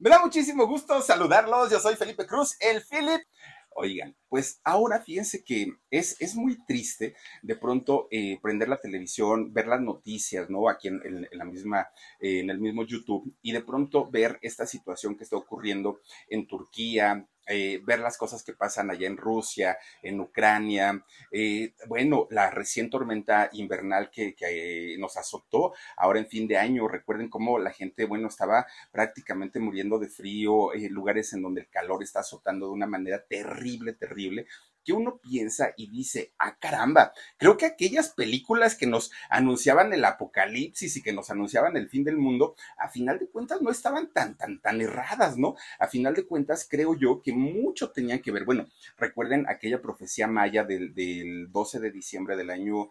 [0.00, 1.72] Me da muchísimo gusto saludarlos.
[1.72, 3.20] Yo soy Felipe Cruz, el Philip.
[3.74, 9.52] Oigan, pues ahora fíjense que es, es muy triste de pronto eh, prender la televisión,
[9.52, 10.68] ver las noticias, ¿no?
[10.68, 11.88] Aquí en, la misma,
[12.20, 16.46] eh, en el mismo YouTube, y de pronto ver esta situación que está ocurriendo en
[16.46, 22.50] Turquía, eh, ver las cosas que pasan allá en Rusia, en Ucrania, eh, bueno, la
[22.50, 27.70] recién tormenta invernal que, que nos azotó ahora en fin de año, recuerden cómo la
[27.70, 32.66] gente, bueno, estaba prácticamente muriendo de frío, eh, lugares en donde el calor está azotando
[32.66, 34.46] de una manera terrible, terrible,
[34.88, 40.02] que uno piensa y dice, ah, caramba, creo que aquellas películas que nos anunciaban el
[40.02, 44.10] apocalipsis y que nos anunciaban el fin del mundo, a final de cuentas no estaban
[44.14, 45.56] tan, tan, tan erradas, ¿no?
[45.78, 48.46] A final de cuentas creo yo que mucho tenían que ver.
[48.46, 52.90] Bueno, recuerden aquella profecía maya del, del 12 de diciembre del año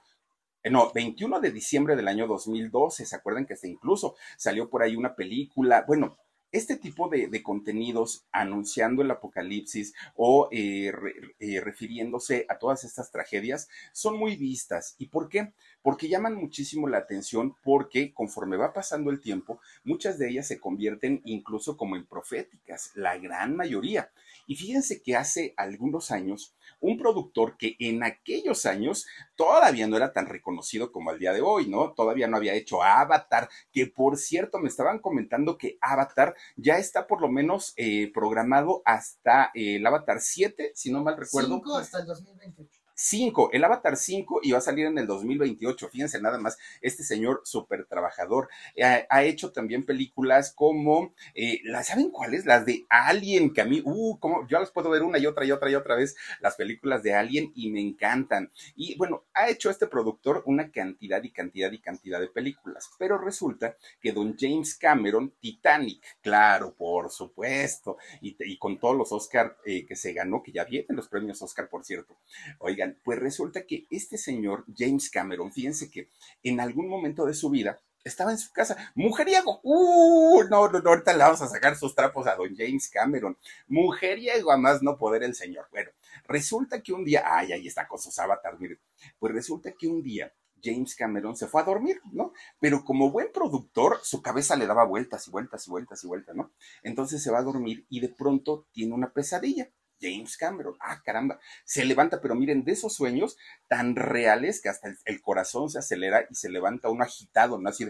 [0.61, 4.83] eh, no, 21 de diciembre del año 2012, ¿se acuerdan que hasta incluso salió por
[4.83, 5.83] ahí una película?
[5.87, 6.17] Bueno,
[6.51, 10.91] este tipo de, contenidos anunciando el apocalipsis o eh,
[11.39, 14.95] eh, refiriéndose a todas estas tragedias son muy vistas.
[14.97, 15.53] ¿Y por qué?
[15.87, 20.59] Porque llaman muchísimo la atención porque conforme va pasando el tiempo, muchas de ellas se
[20.59, 24.11] convierten incluso como en proféticas, la gran mayoría.
[24.47, 30.11] Y fíjense que hace algunos años un productor que en aquellos años todavía no era
[30.11, 31.93] tan reconocido como al día de hoy, ¿no?
[31.93, 37.07] Todavía no había hecho Avatar, que por cierto me estaban comentando que Avatar ya está
[37.07, 41.55] por lo menos eh, programado hasta eh, el Avatar 7, si no mal recuerdo.
[41.55, 42.76] 5 hasta el 2028.
[42.97, 45.89] 5, el Avatar 5 y va a salir en el 2028.
[45.89, 48.49] Fíjense nada más, este señor súper trabajador.
[48.75, 52.45] Eh, ha, hecho también películas como, eh, ¿saben cuáles?
[52.45, 55.45] Las de Alien, que a mí, uh, como yo las puedo ver una y otra
[55.45, 58.51] y otra y otra vez, las películas de Alien y me encantan.
[58.75, 63.17] Y bueno, ha hecho este productor una cantidad y cantidad y cantidad de películas, pero
[63.17, 69.85] resulta que don James Cameron, Titanic, claro, por supuesto, y, con todos los Oscar eh,
[69.85, 72.17] que se ganó, que ya vienen los premios Oscar, por cierto.
[72.59, 76.09] Oigan, pues resulta que este señor James Cameron, fíjense que
[76.43, 81.13] en algún momento de su vida estaba en su casa, mujeriego, uh, no, no, ahorita
[81.13, 83.37] le vamos a sacar sus trapos a don James Cameron,
[83.67, 85.67] mujeriego a más no poder el señor.
[85.71, 85.91] Bueno,
[86.25, 88.79] resulta que un día, ay, ahí está con sus avatars, mire,
[89.19, 90.33] pues resulta que un día
[90.63, 92.33] James Cameron se fue a dormir, ¿no?
[92.59, 96.35] Pero como buen productor, su cabeza le daba vueltas y vueltas y vueltas y vueltas,
[96.35, 96.51] ¿no?
[96.83, 99.69] Entonces se va a dormir y de pronto tiene una pesadilla.
[99.99, 100.75] James Cameron.
[100.79, 103.37] Ah, caramba, se levanta, pero miren, de esos sueños
[103.67, 107.69] tan reales que hasta el, corazón se acelera y se levanta uno agitado, ¿no?
[107.69, 107.89] Así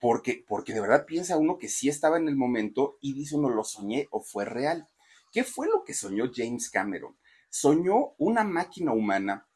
[0.00, 3.50] porque, porque de verdad piensa uno que sí estaba en el momento y dice uno,
[3.50, 4.88] ¿lo soñé o fue real?
[5.30, 7.16] ¿Qué fue lo que soñó James Cameron?
[7.50, 9.46] Soñó una máquina humana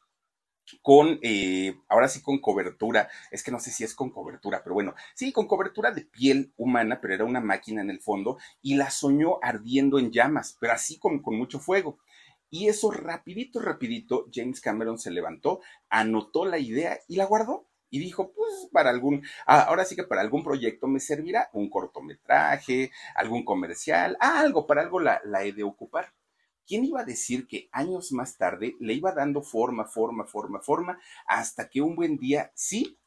[0.81, 4.73] con, eh, ahora sí con cobertura, es que no sé si es con cobertura, pero
[4.73, 8.75] bueno, sí, con cobertura de piel humana, pero era una máquina en el fondo, y
[8.75, 11.99] la soñó ardiendo en llamas, pero así con, con mucho fuego.
[12.49, 17.67] Y eso rapidito, rapidito, James Cameron se levantó, anotó la idea y la guardó.
[17.89, 21.69] Y dijo, pues para algún, ah, ahora sí que para algún proyecto me servirá un
[21.69, 26.13] cortometraje, algún comercial, algo, para algo la, la he de ocupar.
[26.67, 30.99] ¿Quién iba a decir que años más tarde le iba dando forma, forma, forma, forma,
[31.25, 32.97] hasta que un buen día sí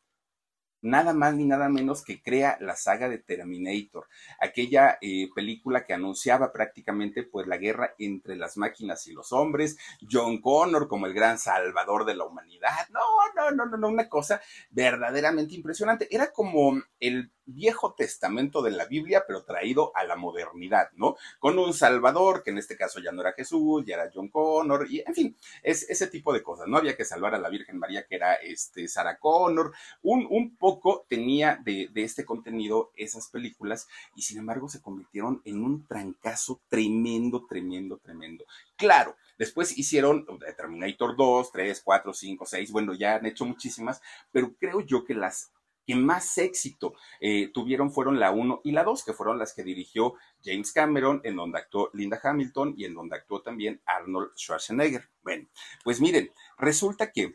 [0.82, 4.08] nada más ni nada menos que crea la saga de Terminator,
[4.40, 9.76] aquella eh, película que anunciaba prácticamente pues la guerra entre las máquinas y los hombres,
[10.10, 13.00] John Connor como el gran salvador de la humanidad, no,
[13.36, 14.40] no, no, no, no, una cosa
[14.70, 20.90] verdaderamente impresionante, era como el Viejo Testamento de la Biblia, pero traído a la modernidad,
[20.94, 21.16] ¿no?
[21.38, 24.86] Con un Salvador, que en este caso ya no era Jesús, ya era John Connor,
[24.88, 26.76] y en fin, es ese tipo de cosas, ¿no?
[26.76, 29.72] Había que salvar a la Virgen María, que era este Sarah Connor,
[30.02, 35.64] un, un poco tenía de, este contenido esas películas y sin embargo se convirtieron en
[35.64, 38.44] un trancazo tremendo, tremendo, tremendo.
[38.76, 40.24] Claro, después hicieron
[40.56, 44.00] Terminator 2, 3, 4, 5, 6, bueno, ya han hecho muchísimas,
[44.30, 45.50] pero creo yo que las
[45.84, 49.64] que más éxito eh, tuvieron fueron la 1 y la 2, que fueron las que
[49.64, 50.14] dirigió
[50.44, 55.08] James Cameron, en donde actuó Linda Hamilton y en donde actuó también Arnold Schwarzenegger.
[55.24, 55.48] Bueno,
[55.82, 57.34] pues miren, resulta que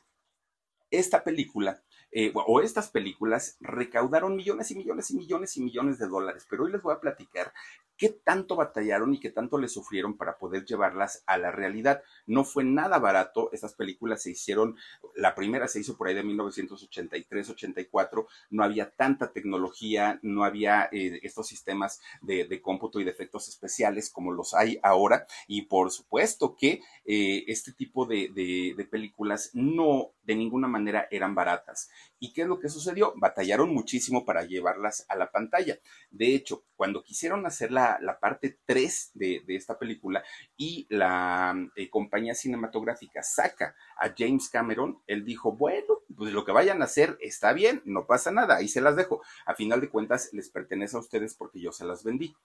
[0.90, 1.82] esta película
[2.18, 6.64] eh, o estas películas recaudaron millones y millones y millones y millones de dólares, pero
[6.64, 7.52] hoy les voy a platicar
[7.98, 12.02] qué tanto batallaron y qué tanto le sufrieron para poder llevarlas a la realidad.
[12.26, 14.76] No fue nada barato, estas películas se hicieron,
[15.16, 21.20] la primera se hizo por ahí de 1983-84, no había tanta tecnología, no había eh,
[21.24, 26.56] estos sistemas de, cómputo y de efectos especiales como los hay ahora, y por supuesto
[26.56, 31.90] que eh, este tipo de, de películas no de ninguna manera eran baratas.
[32.20, 33.14] ¿Y qué es lo que sucedió?
[33.18, 35.78] Batallaron muchísimo para llevarlas a la pantalla.
[36.10, 37.85] De hecho, cuando quisieron hacer la,
[38.20, 40.24] parte 3 de, esta película
[40.58, 46.52] y la eh, compañía cinematográfica saca a James Cameron, él dijo, bueno, pues lo que
[46.52, 49.22] vayan a hacer está bien, no pasa nada, ahí se las dejo.
[49.46, 52.36] A final de cuentas, les pertenece a ustedes porque yo se las vendí.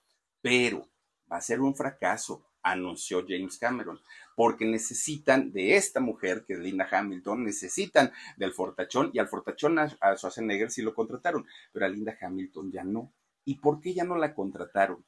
[0.42, 0.88] Pero
[1.30, 4.00] va a ser un fracaso, anunció James Cameron,
[4.34, 9.78] porque necesitan de esta mujer, que es Linda Hamilton, necesitan del fortachón, y al fortachón
[9.78, 13.12] a, a Schwarzenegger sí lo contrataron, pero a Linda Hamilton ya no.
[13.44, 15.04] ¿Y por qué ya no la contrataron?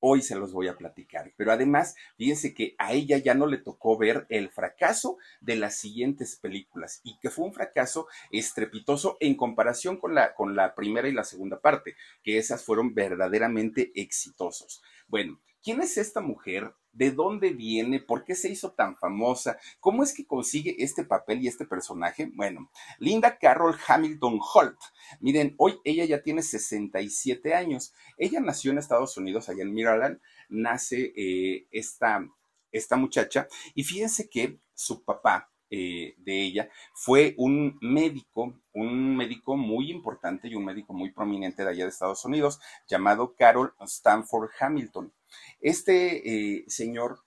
[0.00, 1.32] Hoy se los voy a platicar.
[1.36, 5.76] Pero además, fíjense que a ella ya no le tocó ver el fracaso de las
[5.76, 11.08] siguientes películas y que fue un fracaso estrepitoso en comparación con la, con la primera
[11.08, 14.82] y la segunda parte, que esas fueron verdaderamente exitosos.
[15.06, 16.72] Bueno, ¿quién es esta mujer?
[16.98, 18.00] ¿De dónde viene?
[18.00, 19.56] ¿Por qué se hizo tan famosa?
[19.78, 22.28] ¿Cómo es que consigue este papel y este personaje?
[22.34, 24.80] Bueno, Linda Carroll Hamilton Holt.
[25.20, 27.94] Miren, hoy ella ya tiene 67 años.
[28.16, 30.18] Ella nació en Estados Unidos, allá en Maryland.
[30.48, 32.28] Nace eh, esta,
[32.72, 33.46] esta muchacha.
[33.76, 40.48] Y fíjense que su papá, eh, de ella fue un médico, un médico muy importante
[40.48, 45.12] y un médico muy prominente de allá de Estados Unidos, llamado Carol Stanford Hamilton.
[45.60, 47.20] Este eh, señor,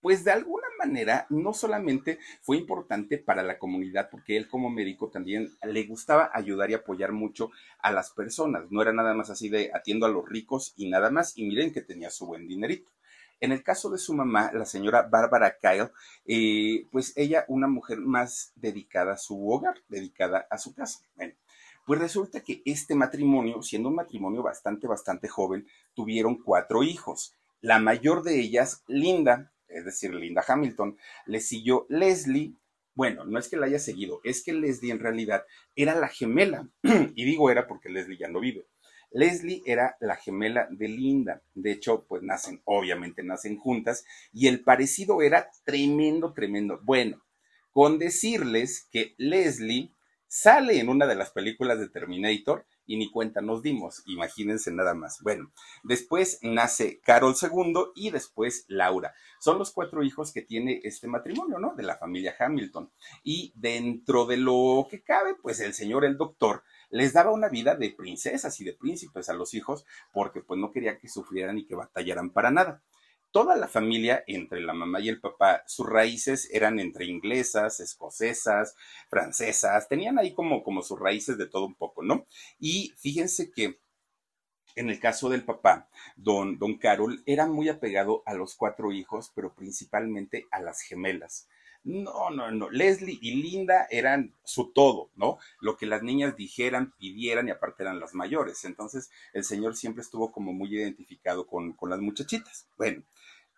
[0.00, 5.10] pues de alguna manera, no solamente fue importante para la comunidad, porque él como médico
[5.10, 8.64] también le gustaba ayudar y apoyar mucho a las personas.
[8.70, 11.36] No era nada más así de atiendo a los ricos y nada más.
[11.36, 12.90] Y miren que tenía su buen dinerito.
[13.40, 15.90] En el caso de su mamá, la señora Bárbara Kyle,
[16.26, 21.00] eh, pues ella, una mujer más dedicada a su hogar, dedicada a su casa.
[21.16, 21.34] Bueno,
[21.86, 27.34] pues resulta que este matrimonio, siendo un matrimonio bastante, bastante joven, tuvieron cuatro hijos.
[27.62, 32.54] La mayor de ellas, Linda, es decir, Linda Hamilton, le siguió Leslie.
[32.94, 35.44] Bueno, no es que la haya seguido, es que Leslie en realidad
[35.74, 36.68] era la gemela.
[36.82, 38.66] y digo era porque Leslie ya no vive.
[39.10, 41.42] Leslie era la gemela de Linda.
[41.54, 46.80] De hecho, pues nacen, obviamente nacen juntas, y el parecido era tremendo, tremendo.
[46.82, 47.22] Bueno,
[47.72, 49.94] con decirles que Leslie
[50.26, 54.94] sale en una de las películas de Terminator y ni cuenta nos dimos, imagínense nada
[54.94, 55.18] más.
[55.22, 55.52] Bueno,
[55.84, 59.14] después nace Carol II y después Laura.
[59.38, 61.74] Son los cuatro hijos que tiene este matrimonio, ¿no?
[61.76, 62.90] De la familia Hamilton.
[63.22, 67.74] Y dentro de lo que cabe, pues el señor, el doctor, les daba una vida
[67.76, 71.66] de princesas y de príncipes a los hijos porque pues no quería que sufrieran y
[71.66, 72.82] que batallaran para nada.
[73.32, 78.74] Toda la familia, entre la mamá y el papá, sus raíces eran entre inglesas, escocesas,
[79.08, 82.26] francesas, tenían ahí como, como sus raíces de todo un poco, ¿no?
[82.58, 83.78] Y fíjense que
[84.74, 89.30] en el caso del papá, don, don Carol era muy apegado a los cuatro hijos,
[89.34, 91.48] pero principalmente a las gemelas.
[91.82, 92.68] No, no, no.
[92.70, 95.38] Leslie y Linda eran su todo, ¿no?
[95.60, 98.64] Lo que las niñas dijeran, pidieran y aparte eran las mayores.
[98.64, 102.68] Entonces el señor siempre estuvo como muy identificado con, con las muchachitas.
[102.76, 103.02] Bueno,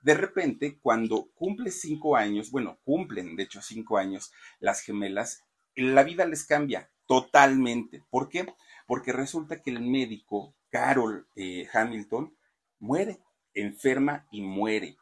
[0.03, 6.05] de repente, cuando cumple cinco años, bueno, cumplen de hecho cinco años las gemelas, la
[6.05, 8.05] vida les cambia totalmente.
[8.11, 8.47] ¿Por qué?
[8.87, 12.37] Porque resulta que el médico, Carol eh, Hamilton,
[12.79, 13.21] muere,
[13.55, 14.97] enferma y muere.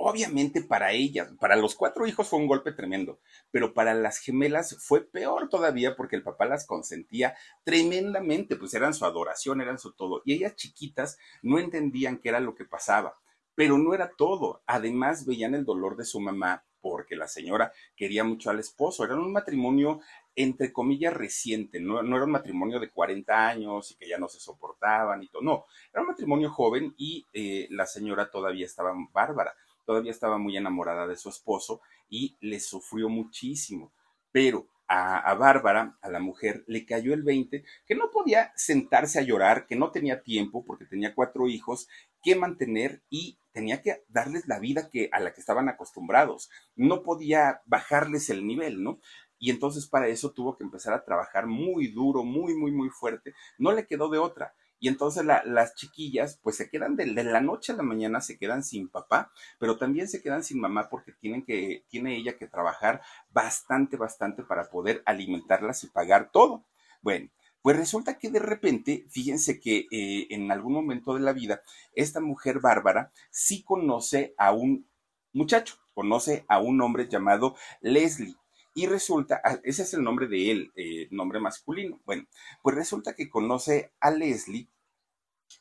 [0.00, 3.18] Obviamente para ellas, para los cuatro hijos fue un golpe tremendo,
[3.50, 8.94] pero para las gemelas fue peor todavía porque el papá las consentía tremendamente, pues eran
[8.94, 10.22] su adoración, eran su todo.
[10.24, 13.18] Y ellas chiquitas no entendían qué era lo que pasaba,
[13.56, 14.62] pero no era todo.
[14.66, 19.04] Además veían el dolor de su mamá porque la señora quería mucho al esposo.
[19.04, 20.00] Era un matrimonio,
[20.36, 21.80] entre comillas, reciente.
[21.80, 25.42] No, era un matrimonio de 40 años y que ya no se soportaban y todo.
[25.42, 29.52] No, era un matrimonio joven y eh, la señora todavía estaba bárbara
[29.88, 31.80] todavía estaba muy enamorada de su esposo
[32.10, 33.90] y le sufrió muchísimo.
[34.30, 39.22] Pero a, Bárbara, a la mujer, le cayó el 20, que no podía sentarse a
[39.22, 41.88] llorar, que no tenía tiempo porque tenía cuatro hijos
[42.22, 46.50] que mantener y tenía que darles la vida que, a la que estaban acostumbrados.
[46.76, 49.00] No podía bajarles el nivel, ¿no?
[49.38, 53.32] Y entonces para eso tuvo que empezar a trabajar muy duro, muy, muy, muy fuerte.
[53.56, 54.52] No le quedó de otra.
[54.80, 58.62] Y entonces las chiquillas pues se quedan de, la noche a la mañana, se quedan
[58.62, 63.02] sin papá, pero también se quedan sin mamá porque tienen que, tiene ella que trabajar
[63.30, 66.64] bastante, bastante para poder alimentarlas y pagar todo.
[67.02, 67.28] Bueno,
[67.62, 72.20] pues resulta que de repente, fíjense que eh, en algún momento de la vida, esta
[72.20, 74.88] mujer bárbara sí conoce a un
[75.32, 78.36] muchacho, conoce a un hombre llamado Leslie.
[78.78, 82.00] Y resulta, ah, ese es el nombre de él, eh, nombre masculino.
[82.04, 82.28] Bueno,
[82.62, 84.68] pues resulta que conoce a Leslie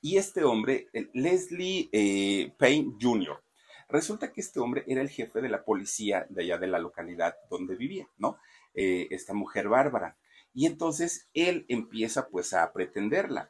[0.01, 3.43] y este hombre, Leslie eh, Payne Jr.,
[3.89, 7.33] resulta que este hombre era el jefe de la policía de allá de la localidad
[7.49, 8.37] donde vivía, ¿no?
[8.75, 10.15] Eh, esta mujer bárbara.
[10.53, 13.49] Y entonces él empieza pues a pretenderla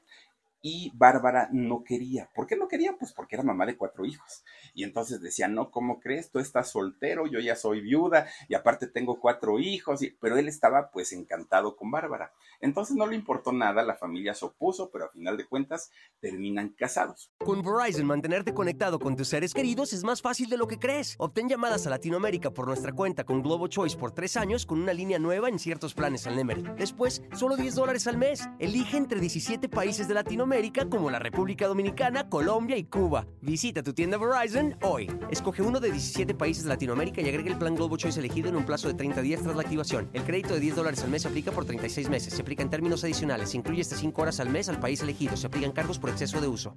[0.61, 2.29] y Bárbara no quería.
[2.33, 2.95] ¿Por qué no quería?
[2.97, 4.43] Pues porque era mamá de cuatro hijos.
[4.73, 6.31] Y entonces decía, no, ¿cómo crees?
[6.31, 10.89] Tú estás soltero, yo ya soy viuda y aparte tengo cuatro hijos, pero él estaba
[10.91, 12.33] pues encantado con Bárbara.
[12.59, 16.69] Entonces no le importó nada, la familia se opuso, pero a final de cuentas terminan
[16.69, 17.31] casados.
[17.39, 21.15] Con Verizon, mantenerte conectado con tus seres queridos es más fácil de lo que crees.
[21.19, 24.93] Obtén llamadas a Latinoamérica por nuestra cuenta con Globo Choice por tres años con una
[24.93, 26.63] línea nueva en ciertos planes al Nemery.
[26.77, 28.49] Después, solo 10 dólares al mes.
[28.59, 30.47] Elige entre 17 países de Latinoamérica
[30.89, 33.27] como la República Dominicana, Colombia y Cuba.
[33.41, 35.07] Visita tu tienda Verizon hoy.
[35.29, 38.55] Escoge uno de 17 países de Latinoamérica y agrega el plan Globo Choice elegido en
[38.55, 40.09] un plazo de 30 días tras la activación.
[40.13, 42.33] El crédito de 10 dólares al mes se aplica por 36 meses.
[42.33, 43.49] Se aplica en términos adicionales.
[43.49, 45.37] Se incluye hasta 5 horas al mes al país elegido.
[45.37, 46.75] Se aplican cargos por exceso de uso.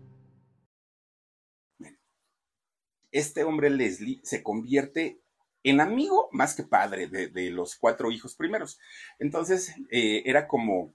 [3.10, 5.22] Este hombre Leslie se convierte
[5.62, 8.78] en amigo más que padre de, los cuatro hijos primeros.
[9.18, 10.94] Entonces, eh, era como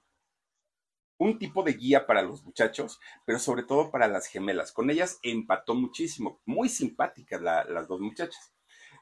[1.17, 4.71] un tipo de guía para los muchachos, pero sobre todo para las gemelas.
[4.71, 8.53] Con ellas empató muchísimo, muy simpáticas las dos muchachas.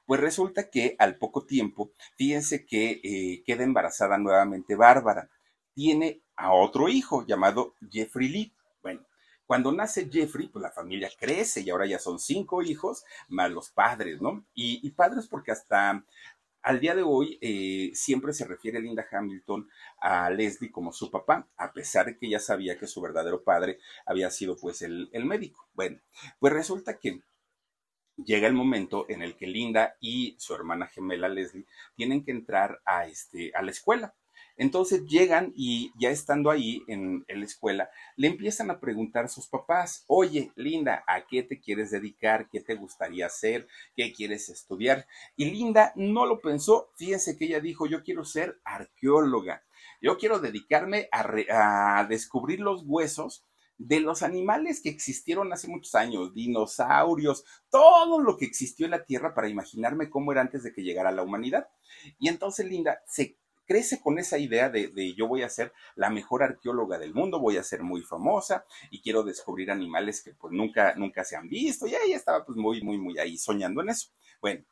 [0.06, 5.30] Pues resulta que al poco tiempo, fíjense que eh, queda embarazada nuevamente Bárbara.
[5.74, 8.54] Tiene a otro hijo llamado Jeffrey Lee.
[8.82, 9.06] Bueno,
[9.46, 13.70] cuando nace Jeffrey, pues la familia crece y ahora ya son cinco hijos, más los
[13.70, 14.46] padres, ¿no?
[14.54, 16.06] Y, y padres porque hasta
[16.64, 19.70] al día de hoy, eh, siempre se refiere Linda Hamilton
[20.02, 23.80] a Leslie como su papá, a pesar de que ella sabía que su verdadero padre
[24.06, 25.68] había sido pues el, el médico.
[25.74, 26.00] Bueno,
[26.40, 27.22] pues resulta que
[28.16, 31.66] llega el momento en el que Linda y su hermana gemela Leslie
[31.96, 34.14] tienen que entrar a, este, a la escuela.
[34.56, 39.48] Entonces llegan y ya estando ahí en, la escuela, le empiezan a preguntar a sus
[39.48, 42.50] papás, oye, Linda, ¿a qué te quieres dedicar?
[42.50, 43.68] ¿Qué te gustaría hacer?
[43.96, 45.08] ¿Qué quieres estudiar?
[45.36, 49.64] Y Linda no lo pensó, fíjense que ella dijo, yo quiero ser arqueóloga,
[50.02, 53.46] yo quiero dedicarme a, a descubrir los huesos
[53.78, 59.04] de los animales que existieron hace muchos años, dinosaurios, todo lo que existió en la
[59.04, 61.68] Tierra para imaginarme cómo era antes de que llegara la humanidad.
[62.20, 66.44] Y entonces Linda se crece con esa idea de, yo voy a ser la mejor
[66.44, 70.96] arqueóloga del mundo, voy a ser muy famosa y quiero descubrir animales que pues nunca,
[70.96, 71.88] nunca se han visto.
[71.88, 74.10] Y ella estaba pues muy, muy, muy ahí soñando en eso.
[74.42, 74.64] Bueno,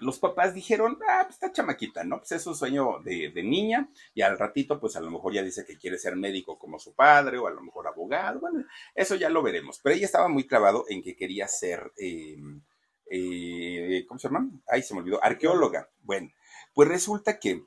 [0.00, 2.18] los papás dijeron, ah, pues está chamaquita, ¿no?
[2.18, 5.64] Pues es un sueño de, niña y al ratito, pues a lo mejor ya dice
[5.64, 9.28] que quiere ser médico como su padre o a lo mejor abogado, bueno, eso ya
[9.28, 9.78] lo veremos.
[9.82, 12.62] Pero ella estaba muy clavado en que quería ser, em,
[13.10, 14.48] eh, ¿cómo se llama?
[14.66, 15.90] Ay, se me olvidó, arqueóloga.
[16.02, 16.30] Bueno,
[16.74, 17.64] pues resulta que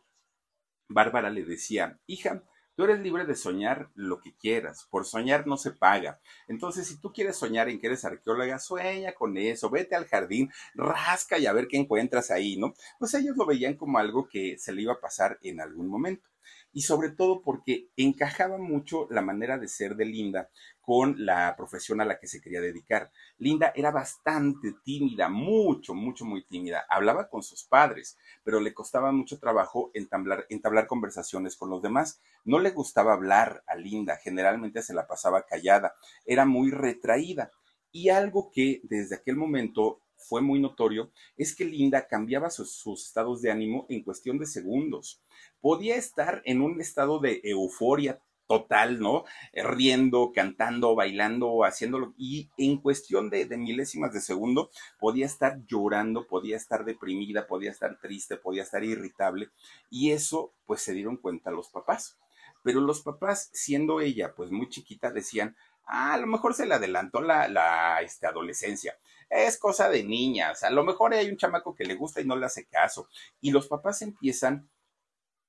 [0.88, 2.44] Bárbara le decía, hija,
[2.76, 6.20] tú eres libre de soñar lo que quieras, por soñar no se paga.
[6.48, 10.52] Entonces, si tú quieres soñar en que eres arqueóloga, sueña con eso, vete al jardín,
[10.74, 12.74] rasca y a ver qué encuentras ahí, ¿no?
[13.00, 16.33] Pues ellos lo veían como algo que se le iba a pasar en algún momento
[16.74, 20.50] y sobre todo porque encajaba mucho la manera de ser de Linda
[20.82, 23.12] con la profesión a la que se quería dedicar.
[23.38, 26.86] Linda era bastante tímida, mucho, mucho, muy tímida.
[26.89, 32.20] Hablaba con sus padres, pero le costaba mucho trabajo entablar, entablar conversaciones con los demás.
[32.44, 37.51] No le gustaba hablar a Linda, generalmente se la pasaba callada, era muy retraída.
[37.92, 43.42] Y algo que desde aquel momento fue muy notorio es que Linda cambiaba sus, estados
[43.42, 45.22] de ánimo en cuestión de segundos.
[45.62, 49.24] Podía estar en un estado de euforia total, ¿no?
[49.53, 52.13] Riendo, cantando, bailando, haciéndolo.
[52.18, 57.72] Y en cuestión de, de, milésimas de segundo, podía estar llorando, podía estar deprimida, podía
[57.72, 59.50] estar triste, podía estar irritable.
[59.89, 62.18] Y eso, pues se dieron cuenta los papás.
[62.63, 66.75] Pero los papás, siendo ella, pues muy chiquita, decían, ah, a lo mejor se le
[66.75, 68.98] adelantó la, la este, adolescencia
[69.30, 70.63] es cosa de niñas.
[70.63, 73.08] A lo mejor hay un chamaco que le gusta y no le hace caso.
[73.42, 74.70] Y los papás empiezan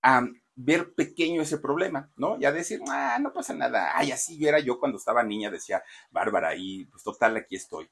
[0.02, 0.26] a
[0.56, 2.38] ver pequeño ese problema, ¿no?
[2.38, 6.54] Ya decir, ah, no pasa nada, ay, así era yo cuando estaba niña, decía Bárbara,
[6.56, 7.88] y pues total, aquí estoy.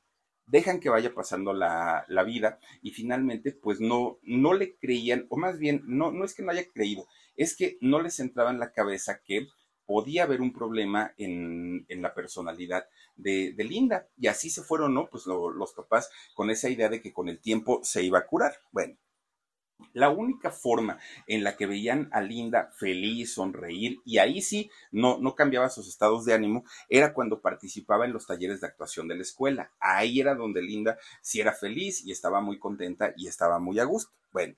[0.46, 5.36] Dejan que vaya pasando la, la, vida y finalmente, pues no, no le creían, o
[5.36, 8.58] más bien, no, no es que no haya creído, es que no les entraba en
[8.58, 9.48] la cabeza que
[9.86, 12.86] podía haber un problema en, en la personalidad
[13.16, 14.08] de, de, Linda.
[14.16, 15.08] Y así se fueron, ¿no?
[15.10, 18.26] Pues lo, los papás con esa idea de que con el tiempo se iba a
[18.26, 18.54] curar.
[18.70, 18.96] Bueno,
[19.92, 25.18] la única forma en la que veían a Linda feliz, sonreír, y ahí sí no,
[25.18, 29.16] no cambiaba sus estados de ánimo, era cuando participaba en los talleres de actuación de
[29.16, 29.70] la escuela.
[29.80, 33.84] Ahí era donde Linda sí era feliz y estaba muy contenta y estaba muy a
[33.84, 34.12] gusto.
[34.32, 34.54] Bueno,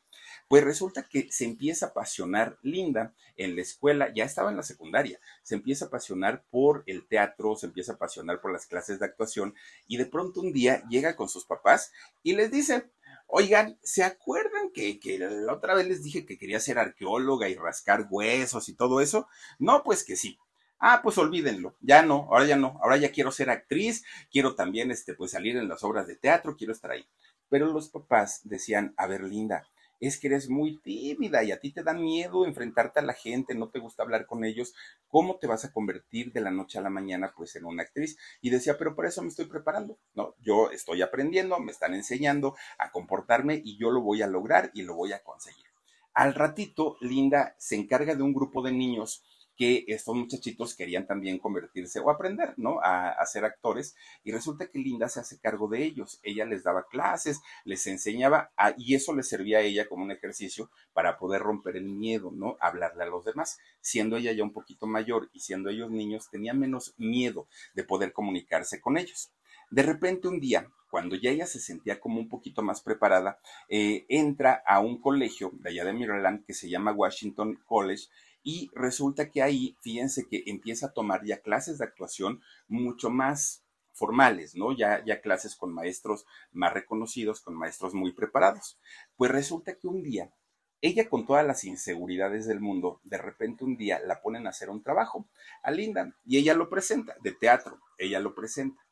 [0.46, 4.62] pues resulta que se empieza a apasionar Linda en la escuela, ya estaba en la
[4.62, 9.00] secundaria, se empieza a apasionar por el teatro, se empieza a apasionar por las clases
[9.00, 9.54] de actuación
[9.88, 12.88] y de pronto un día llega con sus papás y les dice,
[13.36, 18.06] Oigan, ¿se acuerdan que, la otra vez les dije que quería ser arqueóloga y rascar
[18.08, 19.26] huesos y todo eso?
[19.58, 20.38] No, pues que sí.
[20.78, 24.92] Ah, pues olvídenlo, ya no, ahora ya no, ahora ya quiero ser actriz, quiero también
[24.92, 27.04] este, pues salir en las obras de teatro, quiero estar ahí.
[27.48, 29.66] Pero los papás decían, a ver, Linda,
[30.00, 33.54] es que eres muy tímida y a ti te da miedo enfrentarte a la gente,
[33.54, 34.74] no te gusta hablar con ellos,
[35.08, 38.16] ¿cómo te vas a convertir de la noche a la mañana pues en una actriz?
[38.40, 40.34] Y decía, pero por eso me estoy preparando, ¿no?
[40.40, 44.82] Yo estoy aprendiendo, me están enseñando a comportarme y yo lo voy a lograr y
[44.82, 45.64] lo voy a conseguir.
[46.14, 49.24] Al ratito, Linda se encarga de un grupo de niños
[49.56, 52.80] que estos muchachitos querían también convertirse o aprender, ¿no?
[52.82, 53.96] A, ser actores.
[54.22, 56.20] Y resulta que Linda se hace cargo de ellos.
[56.22, 60.70] Ella les daba clases, les enseñaba y eso le servía a ella como un ejercicio
[60.92, 62.56] para poder romper el miedo, ¿no?
[62.60, 63.58] Hablarle a los demás.
[63.80, 68.12] Siendo ella ya un poquito mayor y siendo ellos niños, tenía menos miedo de poder
[68.12, 69.30] comunicarse con ellos.
[69.70, 74.04] De repente un día, cuando ya ella se sentía como un poquito más preparada, eh,
[74.08, 78.04] entra a un colegio de allá de Maryland que se llama Washington College
[78.44, 83.64] y resulta que ahí, fíjense que empieza a tomar ya clases de actuación mucho más
[83.94, 84.76] formales, ¿no?
[84.76, 88.78] Ya, ya clases con maestros más reconocidos, con maestros muy preparados.
[89.16, 90.30] Pues resulta que un día,
[90.82, 94.68] ella con todas las inseguridades del mundo, de repente un día la ponen a hacer
[94.68, 95.26] un trabajo
[95.62, 98.84] a Linda y ella lo presenta, de teatro, ella lo presenta.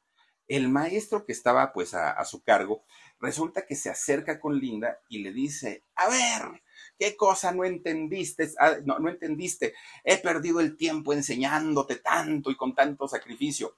[0.48, 2.84] El maestro que estaba pues a, a su cargo,
[3.20, 6.62] resulta que se acerca con Linda y le dice, a ver,
[7.02, 8.48] ¿Qué cosa no entendiste?
[8.60, 9.74] Ah, no, entendiste.
[10.04, 13.76] He perdido el tiempo enseñándote tanto y con tanto sacrificio.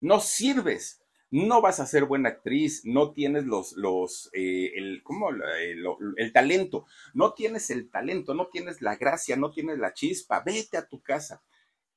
[0.00, 1.02] No sirves.
[1.32, 5.30] No vas a ser buena actriz, no tienes los, los, eh, el, ¿cómo?
[5.30, 5.84] El,
[6.16, 10.76] el talento, no tienes el talento, no tienes la gracia, no tienes la chispa, vete
[10.76, 11.42] a tu casa.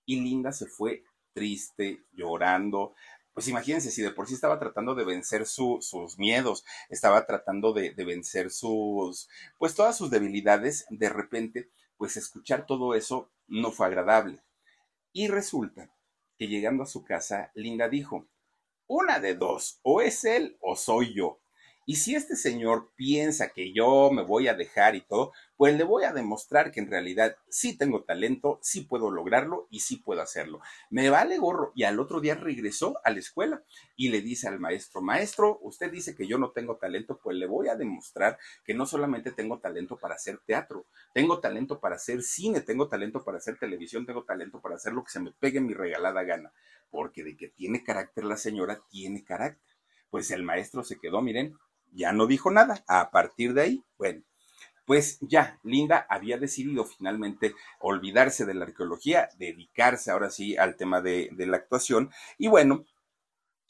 [0.03, 1.03] Y Linda se fue
[1.33, 2.95] triste, llorando,
[3.37, 7.91] pues imagínense, si de por sí estaba tratando de vencer sus miedos, estaba tratando de,
[7.91, 13.85] de, vencer sus, pues todas sus debilidades, de repente, pues escuchar todo eso no fue
[13.85, 14.41] agradable.
[15.13, 15.95] Y resulta
[16.35, 18.27] que llegando a su casa, Linda dijo,
[18.87, 21.39] una de dos, o es él o soy yo.
[21.89, 25.85] Y si este señor piensa que yo me voy a dejar y todo, pues le
[25.85, 30.21] voy a demostrar que en realidad sí tengo talento, sí puedo lograrlo y sí puedo
[30.21, 30.59] hacerlo.
[30.89, 31.71] Me vale gorro.
[31.75, 33.63] Y al otro día regresó a la escuela
[33.95, 37.47] y le dice al maestro, maestro, usted dice que yo no tengo talento, pues le
[37.47, 42.21] voy a demostrar que no solamente tengo talento para hacer teatro, tengo talento para hacer
[42.21, 45.61] cine, tengo talento para hacer televisión, tengo talento para hacer lo que se me pegue
[45.61, 46.51] mi regalada gana.
[46.89, 49.63] Porque de que tiene carácter la señora, tiene carácter.
[50.09, 51.57] Pues el maestro se quedó, miren,
[51.91, 52.83] ya no dijo nada.
[52.87, 54.23] A partir de ahí, bueno,
[54.87, 61.01] pues ya, Linda había decidido finalmente olvidarse de la arqueología, dedicarse ahora sí al tema
[61.01, 62.85] de, la actuación y bueno,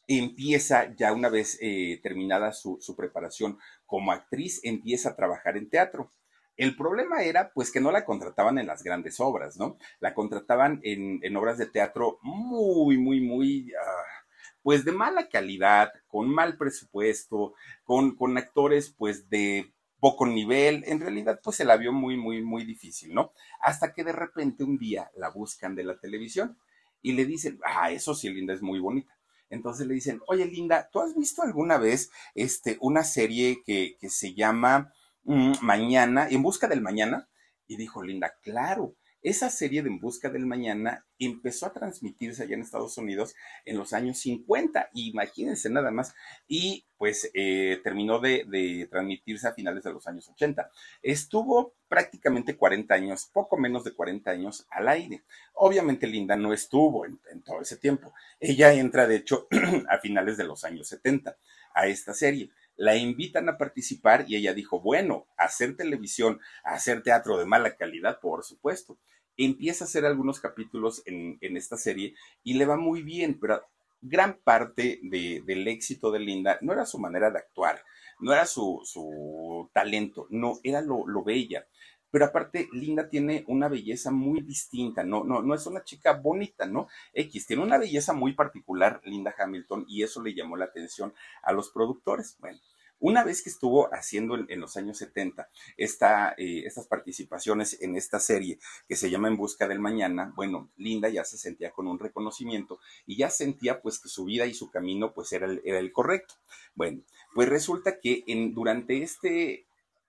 [0.08, 6.12] empieza ya una vez eh, terminada su, preparación como actriz, empieza a trabajar en teatro.
[6.56, 9.78] El problema era, pues, que no la contrataban en las grandes obras, ¿no?
[10.00, 14.26] La contrataban en, obras de teatro muy, muy, muy, ah,
[14.68, 17.54] pues de mala calidad, con mal presupuesto,
[17.86, 22.44] con, con actores pues de poco nivel, en realidad pues se la vio muy, muy,
[22.44, 23.32] muy difícil, ¿no?
[23.62, 26.58] Hasta que de repente un día la buscan de la televisión
[27.02, 29.18] y le dicen, ah, eso sí, Linda es muy bonita.
[29.50, 34.10] Entonces le dicen, oye Linda, ¿tú has visto alguna vez este, una serie que, que
[34.10, 37.30] se llama mm, Mañana, en busca del mañana?
[37.68, 38.96] Y dijo Linda, claro,
[39.30, 43.36] esa serie de En Busca del Mañana empezó a transmitirse allá en Estados Unidos
[43.66, 46.16] en los años 50, imagínense nada más,
[46.48, 50.72] y pues eh, terminó de, transmitirse a finales de los años 80.
[51.02, 55.24] Estuvo prácticamente 40 años, poco menos de 40 años al aire.
[55.54, 58.14] Obviamente Linda no estuvo en, en todo ese tiempo.
[58.40, 59.48] Ella entra, de hecho,
[59.90, 61.38] a finales de los años 70
[61.74, 62.50] a esta serie.
[62.78, 68.20] La invitan a participar y ella dijo, bueno, hacer televisión, hacer teatro de mala calidad,
[68.20, 68.98] por supuesto.
[69.38, 73.62] Empieza a hacer algunos capítulos en, esta serie y le va muy bien, pero
[74.02, 77.82] gran parte del éxito de Linda no era su manera de actuar,
[78.20, 81.68] no era su, talento, no, era lo, lo bella.
[82.10, 86.66] Pero aparte, Linda tiene una belleza muy distinta, no, no, no es una chica bonita,
[86.66, 86.88] ¿no?
[87.14, 91.52] X, tiene una belleza muy particular, Linda Hamilton, y eso le llamó la atención a
[91.52, 92.38] los productores.
[92.40, 92.60] Bueno,
[93.00, 98.20] una vez que estuvo haciendo en, los años 70 esta, eh, estas participaciones en esta
[98.20, 102.00] serie que se llama En Busca del Mañana, bueno, Linda ya se sentía con un
[102.00, 105.80] reconocimiento y ya sentía pues que su vida y su camino pues era el, era
[105.80, 106.36] el correcto.
[106.76, 107.02] Bueno,
[107.34, 109.68] pues resulta que en, durante este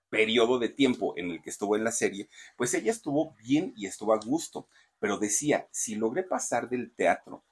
[0.09, 3.85] periodo de tiempo en el que estuvo en la serie, pues ella estuvo bien y
[3.85, 4.67] estuvo a gusto,
[4.99, 7.43] pero decía, si logré pasar del teatro,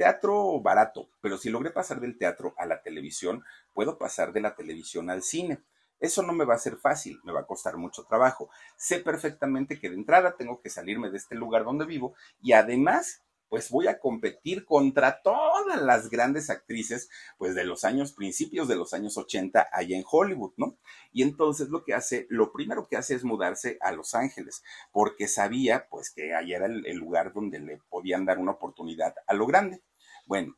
[0.00, 4.54] teatro barato, pero si logré pasar del teatro a la televisión, puedo pasar de la
[4.54, 5.62] televisión al cine.
[5.98, 8.48] Eso no me va a ser fácil, me va a costar mucho trabajo.
[8.78, 13.22] Sé perfectamente que de entrada tengo que salirme de este lugar donde vivo y además
[13.50, 18.76] pues voy a competir contra todas las grandes actrices, pues de los años, principios de
[18.76, 20.78] los años 80 allá en Hollywood, ¿no?
[21.12, 25.26] Y entonces lo que hace, lo primero que hace es mudarse a Los Ángeles, porque
[25.26, 29.46] sabía, pues que allá era el, lugar donde le podían dar una oportunidad a lo
[29.46, 29.82] grande.
[30.30, 30.56] Bueno,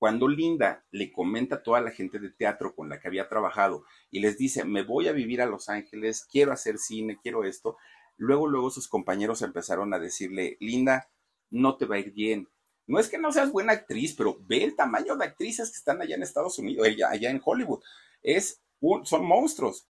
[0.00, 3.84] cuando Linda le comenta a toda la gente de teatro con la que había trabajado
[4.10, 7.76] y les dice, me voy a vivir a Los Ángeles, quiero hacer cine, quiero esto,
[8.16, 11.08] luego, luego sus compañeros empezaron a decirle, Linda,
[11.50, 12.48] no te va a ir bien.
[12.88, 16.02] No es que no seas buena actriz, pero ve el tamaño de actrices que están
[16.02, 17.84] allá en Estados Unidos, allá, allá en Hollywood.
[18.24, 18.60] Es
[19.04, 19.87] son monstruos.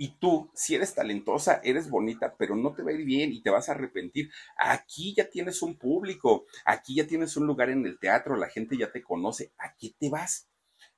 [0.00, 3.42] Y tú, si eres talentosa, eres bonita, pero no te va a ir bien y
[3.42, 4.30] te vas a arrepentir.
[4.56, 8.76] Aquí ya tienes un público, aquí ya tienes un lugar en el teatro, la gente
[8.76, 10.48] ya te conoce, ¿a qué te vas?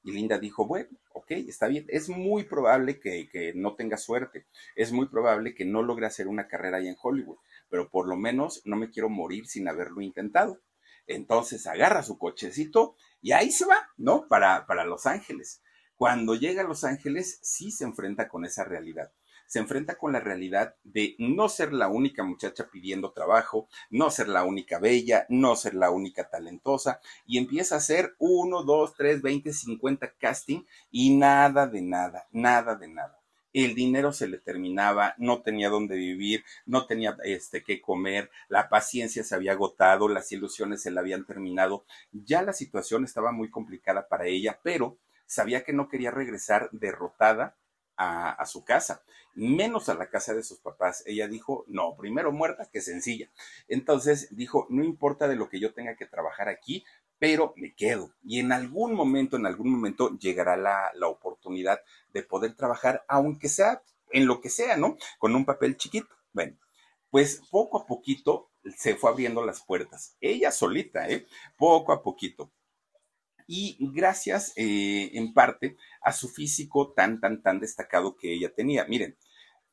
[0.03, 1.87] Y Linda dijo, bueno, ok, está bien.
[1.89, 6.29] Es muy probable que, que no tenga suerte, es muy probable que no logre hacer
[6.29, 7.39] una carrera ahí en Hollywood,
[7.71, 10.61] pero por lo menos no me quiero morir sin haberlo intentado.
[11.07, 14.29] Entonces agarra su cochecito y ahí se va, ¿no?
[14.29, 15.63] Para, para Los Ángeles.
[16.01, 19.13] Cuando llega a Los Ángeles, sí se enfrenta con esa realidad.
[19.47, 24.29] Se enfrenta con la realidad de no ser la única muchacha pidiendo trabajo, no ser
[24.29, 29.21] la única bella, no ser la única talentosa, y empieza a hacer uno, dos, tres,
[29.21, 33.21] veinte, cincuenta casting y nada de nada, nada de nada
[33.53, 38.69] el dinero se le terminaba, no tenía dónde vivir, no tenía este qué comer, la
[38.69, 43.51] paciencia se había agotado, las ilusiones se le habían terminado, ya la situación estaba muy
[43.51, 44.99] complicada para ella, pero
[45.31, 47.57] sabía que no quería regresar derrotada
[47.97, 49.03] a, su casa,
[49.35, 51.03] menos a la casa de sus papás.
[51.07, 53.31] Ella dijo, no, primero muerta que sencilla.
[53.69, 56.83] Entonces dijo, no importa de lo que yo tenga que trabajar aquí,
[57.19, 58.15] pero me quedo.
[58.25, 61.81] Y en algún momento, en algún momento llegará la, la oportunidad
[62.15, 64.97] de poder trabajar, aunque sea en lo que sea, ¿no?
[65.19, 66.09] Con un papel chiquito.
[66.33, 66.57] Bueno,
[67.11, 70.17] pues poco a poquito se fue abriendo las puertas.
[70.23, 71.27] Ella solita, ¿eh?
[71.59, 72.51] Poco a poquito
[73.53, 78.85] y gracias eh, en parte a su físico tan, tan, tan destacado que ella tenía.
[78.85, 79.17] Miren,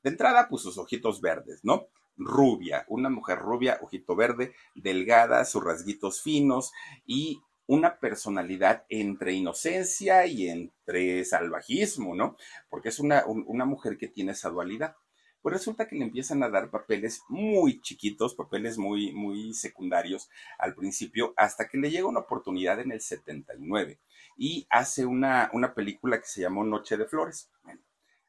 [0.02, 1.86] de entrada, pues sus ojitos verdes, ¿no?
[2.16, 6.72] Rubia, una mujer rubia, ojito verde, delgada, sus rasguitos finos
[7.06, 12.36] y una personalidad entre inocencia y entre salvajismo, ¿no?
[12.72, 14.96] Porque es una, una mujer que tiene esa dualidad
[15.42, 20.76] pues resulta que le empiezan a dar papeles muy chiquitos, papeles muy, muy secundarios al
[20.76, 24.00] principio, hasta que le llega una oportunidad en el 79
[24.38, 27.50] y hace una, una película que se llamó Noche de Flores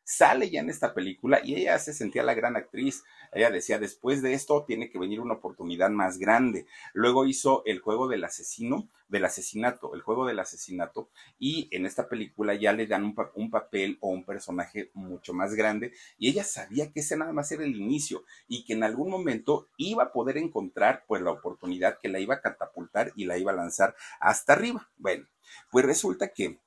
[0.09, 3.05] sale ya en esta película y ella se sentía la gran actriz.
[3.31, 6.66] Ella decía, después de esto tiene que venir una oportunidad más grande.
[6.94, 12.09] Luego hizo el juego del asesino, del asesinato, el juego del asesinato, y en esta
[12.09, 16.90] película ya le dan un, papel o un personaje mucho más grande y ella sabía
[16.90, 20.38] que ese nada más era el inicio y que en algún momento iba a poder
[20.38, 24.55] encontrar pues la oportunidad que la iba a catapultar y la iba a lanzar hasta
[24.55, 24.88] arriba.
[24.97, 25.27] Bueno,
[25.71, 26.59] pues resulta que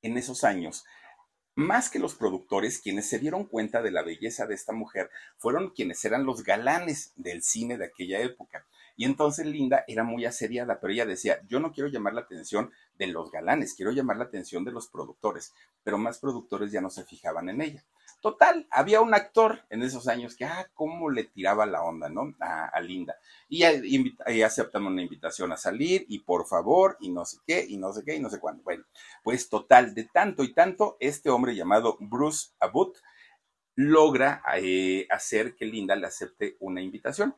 [0.00, 0.84] en esos años
[1.54, 5.70] más que los productores, quienes se dieron cuenta de la belleza de esta mujer fueron
[5.70, 8.66] quienes eran los galanes del cine de aquella época.
[8.96, 12.70] Y entonces Linda era muy asediada, pero ella decía, yo no quiero llamar la atención
[12.98, 16.90] de los galanes, quiero llamar la atención de los productores, pero más productores ya no
[16.90, 17.84] se fijaban en ella.
[18.24, 22.34] Total, había un actor en esos años que, ah, cómo le tiraba la onda, ¿no?
[22.40, 23.18] A, Linda.
[23.50, 27.76] Y ya, aceptan una invitación a salir y por favor, y no sé qué, y
[27.76, 28.62] no sé qué, y no sé cuándo.
[28.62, 28.84] Bueno,
[29.22, 32.96] pues total, de tanto y tanto, este hombre llamado Bruce Abbott
[33.74, 37.36] logra eh, hacer que Linda le acepte una invitación.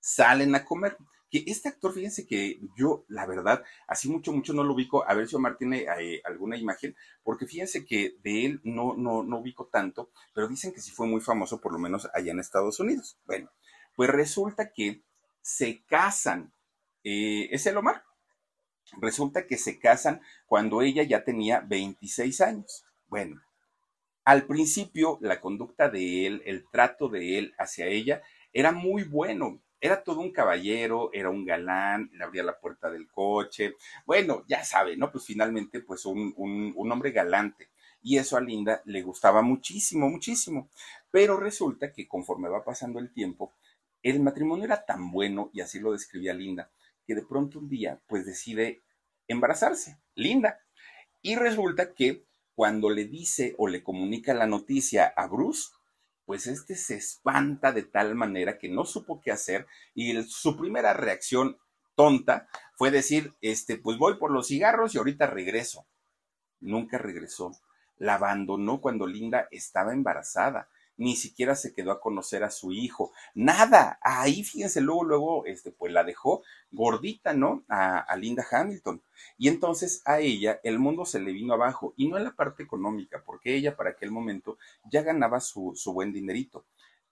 [0.00, 0.96] Salen a comer.
[1.34, 5.04] Que este actor, fíjense que yo, la verdad, así mucho, mucho no lo ubico.
[5.04, 6.94] A ver si Omar tiene eh, alguna imagen,
[7.24, 11.08] porque fíjense que de él no, no, no ubico tanto, pero dicen que sí fue
[11.08, 13.18] muy famoso, por lo menos allá en Estados Unidos.
[13.26, 13.50] Bueno,
[13.96, 15.02] pues resulta que
[15.42, 16.54] se casan.
[17.02, 18.04] Eh, ¿Es el Omar?
[19.00, 22.84] Resulta que se casan cuando ella ya tenía 26 años.
[23.08, 23.42] Bueno,
[24.24, 29.63] al principio, la conducta de él, el trato de él hacia ella, era muy bueno.
[29.84, 33.74] Era todo un caballero, era un galán, le abría la puerta del coche.
[34.06, 35.12] Bueno, ya sabe, ¿no?
[35.12, 37.68] Pues finalmente, pues un, un hombre galante.
[38.00, 40.70] Y eso a Linda le gustaba muchísimo, muchísimo.
[41.10, 43.52] Pero resulta que conforme va pasando el tiempo,
[44.02, 46.70] el matrimonio era tan bueno, y así lo describía Linda,
[47.06, 48.80] que de pronto un día, pues decide
[49.28, 50.60] embarazarse, Linda.
[51.20, 55.73] Y resulta que cuando le dice o le comunica la noticia a Bruce,
[56.24, 60.92] pues este se espanta de tal manera que no supo qué hacer y su primera
[60.94, 61.58] reacción
[61.94, 65.86] tonta fue decir, este, pues voy por los cigarros y ahorita regreso.
[66.60, 67.52] Nunca regresó.
[67.96, 73.12] La abandonó cuando Linda estaba embarazada ni siquiera se quedó a conocer a su hijo,
[73.34, 77.64] nada, ahí fíjense, luego, luego, este, pues la dejó gordita, ¿no?
[77.68, 79.02] A, Linda Hamilton.
[79.38, 82.62] Y entonces a ella el mundo se le vino abajo, y no en la parte
[82.62, 84.58] económica, porque ella para aquel momento
[84.90, 86.64] ya ganaba su, su buen dinerito.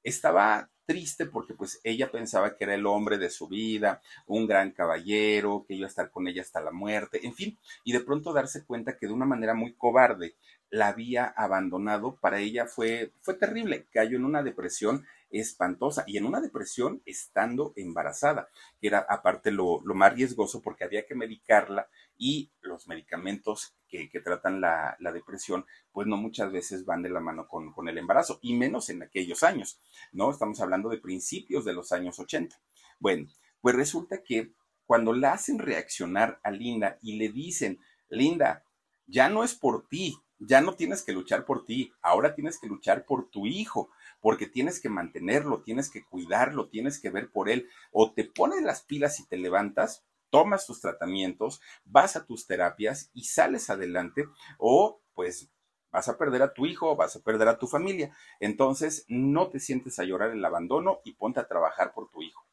[0.03, 4.73] Estaba triste porque pues ella pensaba que era el hombre de su vida, un gran
[4.73, 8.33] caballero, que iba a estar con ella hasta la muerte, en fin, y de pronto
[8.33, 10.35] darse cuenta que de una manera muy cobarde
[10.72, 16.24] la había abandonado, para ella fue, fue terrible, cayó en una depresión espantosa y en
[16.24, 18.48] una depresión estando embarazada,
[18.80, 24.62] que era aparte lo, más riesgoso porque había que medicarla y los medicamentos que, tratan
[24.62, 28.54] la, depresión, pues no muchas veces van de la mano con, con, el embarazo y
[28.54, 29.78] menos en aquellos años,
[30.11, 30.30] ¿no?
[30.30, 32.58] Estamos hablando de principios de los años 80.
[32.98, 33.28] Bueno,
[33.61, 34.54] pues resulta que
[34.87, 38.64] cuando la hacen reaccionar a Linda y le dicen, Linda,
[39.06, 42.66] ya no es por ti, ya no tienes que luchar por ti, ahora tienes que
[42.66, 47.48] luchar por tu hijo, porque tienes que mantenerlo, tienes que cuidarlo, tienes que ver por
[47.48, 47.68] él.
[47.90, 53.11] O te pones las pilas y te levantas, tomas tus tratamientos, vas a tus terapias
[53.12, 54.26] y sales adelante,
[54.59, 55.50] o pues
[55.90, 58.16] vas a perder a tu hijo, vas a perder a tu familia.
[58.40, 62.46] Entonces, no te sientes a llorar el abandono y ponte a trabajar por tu hijo.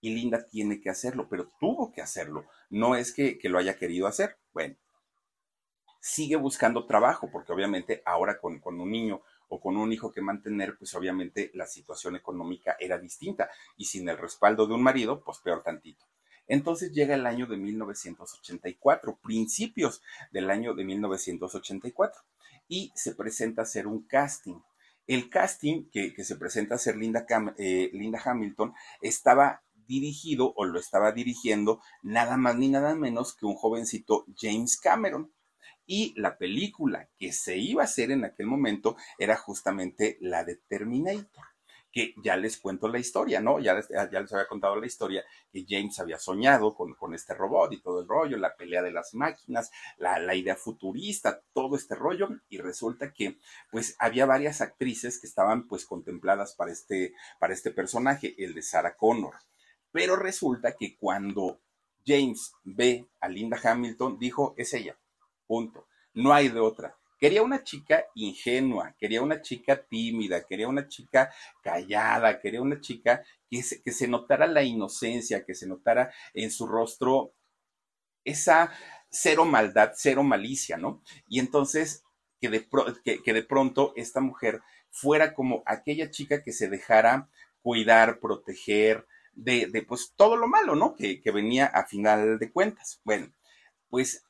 [0.00, 2.46] Y Linda tiene que hacerlo, pero tuvo que hacerlo.
[2.70, 4.38] No es que, que lo haya querido hacer.
[4.52, 4.76] Bueno,
[6.00, 10.76] sigue buscando trabajo, porque obviamente ahora con, un niño o con un hijo que mantener,
[10.78, 15.38] pues obviamente la situación económica era distinta y sin el respaldo de un marido, pues
[15.38, 16.04] peor tantito.
[16.46, 22.22] Entonces llega el año de 1984, principios del año de 1984,
[22.68, 24.60] y se presenta a hacer un casting.
[25.06, 27.26] El casting que, se presenta a hacer Linda,
[27.58, 33.46] eh, Linda Hamilton estaba dirigido o lo estaba dirigiendo nada más ni nada menos que
[33.46, 35.32] un jovencito James Cameron.
[35.90, 40.56] Y la película que se iba a hacer en aquel momento era justamente la de
[40.56, 41.46] Terminator
[41.90, 43.58] que ya les cuento la historia, ¿no?
[43.60, 47.32] Ya les, ya les había contado la historia que James había soñado con, con, este
[47.32, 51.76] robot y todo el rollo, la pelea de las máquinas, la, la, idea futurista, todo
[51.76, 53.38] este rollo, y resulta que
[53.70, 58.62] pues había varias actrices que estaban pues contempladas para este, para este personaje, el de
[58.62, 59.36] Sarah Connor.
[59.90, 61.60] Pero resulta que cuando
[62.06, 64.98] James ve a Linda Hamilton, dijo, es ella,
[65.48, 65.88] Punto.
[66.14, 66.96] No hay de otra.
[67.18, 71.32] Quería una chica ingenua, quería una chica tímida, quería una chica
[71.62, 76.52] callada, quería una chica que se, que se notara la inocencia, que se notara en
[76.52, 77.34] su rostro
[78.24, 78.72] esa
[79.10, 81.02] cero maldad, cero malicia, ¿no?
[81.28, 82.04] Y entonces
[82.40, 82.68] que de,
[83.02, 87.28] que, de pronto esta mujer fuera como aquella chica que se dejara
[87.62, 90.94] cuidar, proteger de, de pues todo lo malo, ¿no?
[90.94, 93.00] Que, que venía a final de cuentas.
[93.04, 93.32] Bueno,
[93.88, 94.24] pues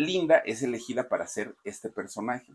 [0.00, 2.52] Linda es elegida para ser este personaje.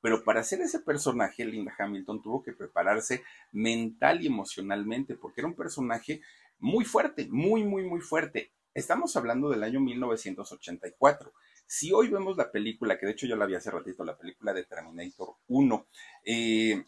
[0.00, 5.48] Pero para hacer ese personaje, Linda Hamilton tuvo que prepararse mental y emocionalmente, porque era
[5.48, 6.20] un personaje
[6.58, 8.52] muy fuerte, muy, muy, muy fuerte.
[8.74, 11.32] Estamos hablando del año 1984.
[11.66, 14.52] Si hoy vemos la película, que de hecho yo la vi hace ratito, la película
[14.52, 15.86] de Terminator 1,
[16.24, 16.84] eh,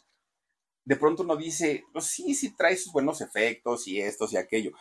[0.84, 4.72] de pronto uno dice, pues sí, sí trae sus buenos efectos y estos y aquello,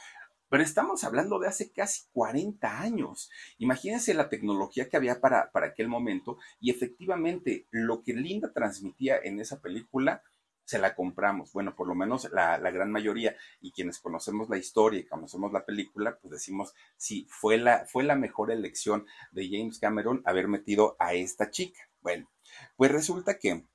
[0.49, 3.29] Pero estamos hablando de hace casi 40 años.
[3.58, 9.17] Imagínense la tecnología que había para, para aquel momento y efectivamente lo que Linda transmitía
[9.23, 10.23] en esa película
[10.65, 11.53] se la compramos.
[11.53, 15.65] Bueno, por lo menos la, gran mayoría y quienes conocemos la historia y conocemos la
[15.65, 20.95] película, pues decimos, sí, fue la, fue la mejor elección de James Cameron haber metido
[20.99, 21.79] a esta chica.
[22.01, 22.29] Bueno,
[22.75, 23.65] pues resulta que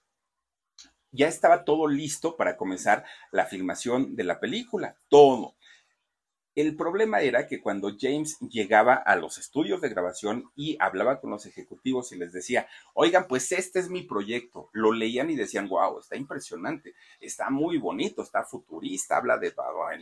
[1.12, 5.56] ya estaba todo listo para comenzar la filmación de la película, todo.
[6.56, 11.30] El problema era que cuando James llegaba a los estudios de grabación y hablaba con
[11.30, 15.68] los ejecutivos y les decía, oigan, pues este es mi proyecto, lo leían y decían,
[15.68, 19.54] wow, está impresionante, está muy bonito, está futurista, habla de,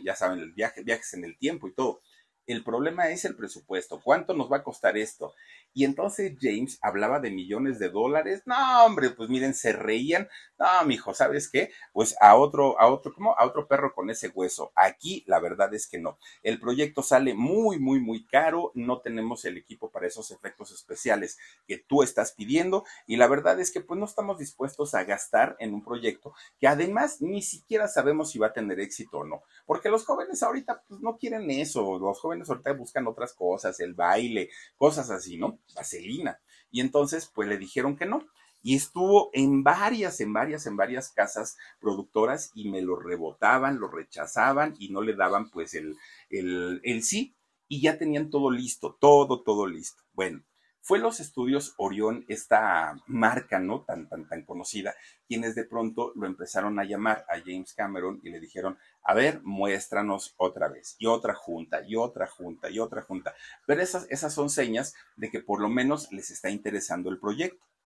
[0.03, 2.01] ya saben, el viaje, viajes en el tiempo y todo.
[2.49, 4.01] El problema es el presupuesto.
[4.03, 5.35] ¿Cuánto nos va a costar esto?
[5.71, 8.41] Y entonces James hablaba de millones de dólares.
[8.47, 10.27] No, hombre, pues miren, se reían.
[10.57, 11.69] No, mijo, ¿sabes qué?
[11.93, 13.35] Pues a otro, a otro, ¿cómo?
[13.37, 14.71] A otro perro con ese hueso.
[14.73, 16.17] Aquí la verdad es que no.
[16.41, 18.71] El proyecto sale muy, muy, muy caro.
[18.73, 22.83] No tenemos el equipo para esos efectos especiales que tú estás pidiendo.
[23.05, 26.67] Y la verdad es que pues no estamos dispuestos a gastar en un proyecto que
[26.67, 29.43] además ni siquiera sabemos si va a tener éxito o no.
[29.67, 31.99] Porque los jóvenes ahorita pues no quieren eso.
[31.99, 35.59] Los jóvenes ahorita buscan otras cosas, el baile, cosas así, ¿no?
[35.75, 36.39] Vaselina.
[36.71, 38.27] Y entonces, pues le dijeron que no.
[38.61, 43.87] Y estuvo en varias, en varias, en varias casas productoras y me lo rebotaban, lo
[43.89, 45.95] rechazaban y no le daban pues el,
[46.29, 47.35] el, el sí.
[47.67, 50.03] Y ya tenían todo listo, todo, todo listo.
[50.13, 50.43] Bueno,
[50.89, 53.81] fue los estudios Orión, esta marca, ¿no?
[53.81, 54.95] Tan, tan, tan conocida,
[55.27, 59.39] quienes de pronto lo empezaron a llamar a James Cameron y le dijeron, a ver,
[59.43, 63.35] muéstranos otra vez, y otra junta, y otra junta, y otra junta.
[63.67, 67.63] Pero esas, esas son señas de que por lo menos les está interesando el proyecto.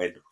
[0.00, 0.22] Bueno,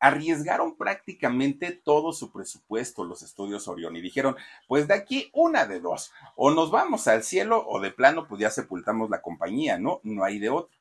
[0.00, 4.34] arriesgaron prácticamente todo su presupuesto los estudios Orión y dijeron,
[4.66, 8.40] pues de aquí una de dos, o nos vamos al cielo o de plano pues
[8.40, 10.00] ya sepultamos la compañía, ¿no?
[10.02, 10.76] No hay de otro.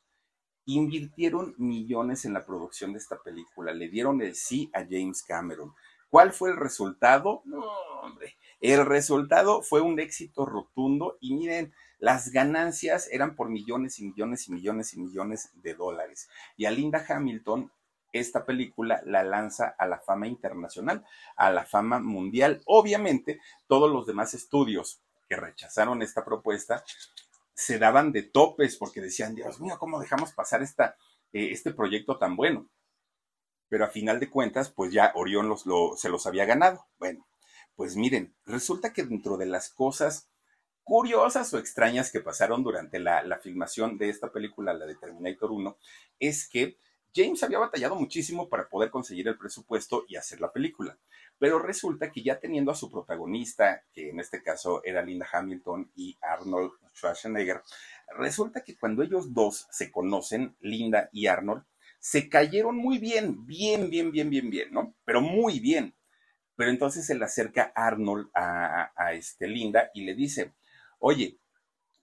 [0.65, 5.75] Invirtieron millones en la producción de esta película, le dieron el sí a James Cameron.
[6.09, 7.43] ¿Cuál fue el resultado?
[7.45, 7.61] No,
[8.01, 14.05] hombre, el resultado fue un éxito rotundo y miren, las ganancias eran por millones y
[14.05, 16.27] millones y millones y millones de dólares.
[16.57, 17.71] Y a Linda Hamilton
[18.19, 22.61] esta película la lanza a la fama internacional, a la fama mundial.
[22.65, 26.83] Obviamente, todos los demás estudios que rechazaron esta propuesta
[27.53, 30.97] se daban de topes porque decían, Dios mío, ¿cómo dejamos pasar esta,
[31.33, 32.69] eh, este proyecto tan bueno?
[33.67, 35.65] Pero a final de cuentas, pues ya Orión los,
[35.99, 36.85] se los había ganado.
[36.99, 37.27] Bueno,
[37.75, 40.29] pues miren, resulta que dentro de las cosas
[40.83, 45.51] curiosas o extrañas que pasaron durante la, la filmación de esta película, la de Terminator
[45.51, 45.77] 1,
[46.19, 46.77] es que
[47.15, 50.97] James había batallado muchísimo para poder conseguir el presupuesto y hacer la película,
[51.39, 55.91] pero resulta que ya teniendo a su protagonista, que en este caso era Linda Hamilton
[55.95, 57.61] y Arnold Schwarzenegger,
[58.17, 61.63] resulta que cuando ellos dos se conocen, Linda y Arnold,
[61.99, 64.93] se cayeron muy bien, bien, bien, bien, bien, bien, ¿no?
[65.05, 65.95] Pero muy bien.
[66.55, 70.53] Pero entonces se le acerca Arnold a, este Linda y le dice,
[70.99, 71.39] oye,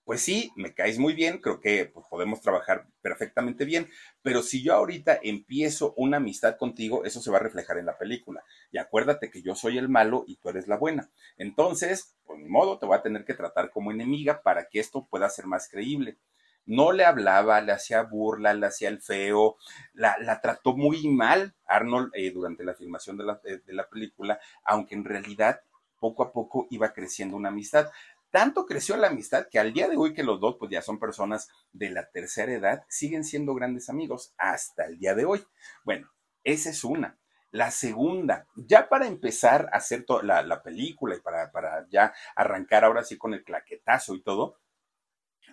[0.04, 3.88] pues sí, me caes muy bien, creo que pues, podemos trabajar perfectamente bien,
[4.22, 7.98] pero si yo ahorita empiezo una amistad contigo, eso se va a reflejar en la
[7.98, 8.42] película.
[8.72, 11.10] Y acuérdate que yo soy el malo y tú eres la buena.
[11.36, 15.06] Entonces, por mi modo, te voy a tener que tratar como enemiga para que esto
[15.08, 16.18] pueda ser más creíble.
[16.64, 19.56] No le hablaba, le hacía burla, le hacía el feo,
[19.94, 25.04] la, trató muy mal Arnold eh, durante la filmación la, de la película, aunque en
[25.04, 25.60] realidad
[26.02, 27.88] poco a poco iba creciendo una amistad.
[28.32, 30.98] Tanto creció la amistad que al día de hoy que los dos pues ya son
[30.98, 35.44] personas de la tercera edad, siguen siendo grandes amigos hasta el día de hoy.
[35.84, 36.10] Bueno,
[36.42, 37.18] esa es una.
[37.50, 42.84] La segunda, ya para empezar a hacer la, la película y para, para ya arrancar
[42.84, 44.56] ahora sí con el claquetazo y todo,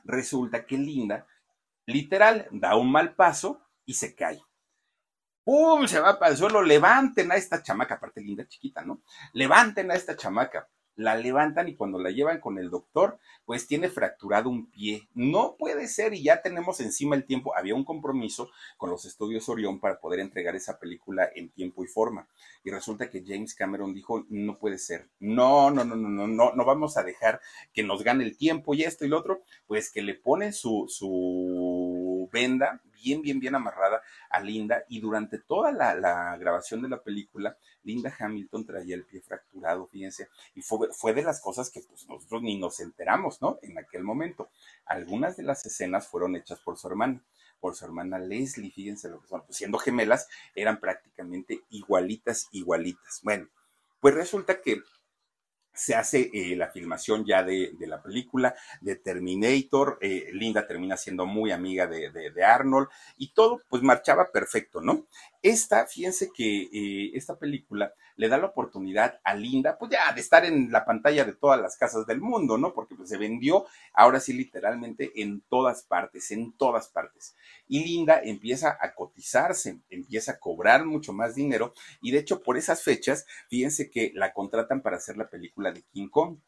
[0.05, 1.27] resulta que Linda,
[1.85, 4.41] literal, da un mal paso y se cae.
[5.43, 5.85] ¡Pum!
[5.85, 9.01] Se va para el suelo, levanten a esta chamaca, aparte linda chiquita, ¿no?
[9.33, 10.69] Levanten a esta chamaca
[10.99, 15.07] la levantan y cuando la llevan con el doctor, pues tiene fracturado un pie.
[15.13, 17.55] No puede ser y ya tenemos encima el tiempo.
[17.55, 21.87] Había un compromiso con los estudios Orión para poder entregar esa película en tiempo y
[21.87, 22.27] forma.
[22.65, 25.07] Y resulta que James Cameron dijo, no puede ser.
[25.21, 27.39] No, no, no, no, no, no, no vamos a dejar
[27.73, 29.41] que nos gane el tiempo y esto y lo otro.
[29.67, 33.88] Pues que le ponen su, su venda bien, bien, bien amarrada
[34.29, 39.21] a Linda y durante toda la, grabación de la película, Linda Hamilton traía el pie
[39.21, 43.59] fracturado, fíjense, y fue, fue de las cosas que pues, nosotros ni nos enteramos, ¿no?
[43.61, 44.49] En aquel momento.
[44.85, 47.23] Algunas de las escenas fueron hechas por su hermana
[47.59, 53.19] por su hermana Leslie, fíjense lo que son, pues siendo gemelas, eran prácticamente igualitas, igualitas.
[53.23, 53.49] Bueno,
[53.99, 54.81] pues resulta que
[55.79, 61.25] se hace eh, la filmación ya de, la película de Terminator, eh, Linda termina siendo
[61.25, 65.07] muy amiga de, de, Arnold y todo pues marchaba perfecto, ¿no?
[65.41, 70.19] Esta, fíjense que eh, esta película le da la oportunidad a Linda, pues ya de
[70.19, 72.73] estar en la pantalla de todas las casas del mundo, ¿no?
[72.73, 77.37] Porque pues, se vendió ahora sí literalmente en todas partes, en todas partes.
[77.69, 82.57] Y Linda empieza a cotizarse, empieza a cobrar mucho más dinero y de hecho por
[82.57, 86.39] esas fechas, fíjense que la contratan para hacer la película de King Kong.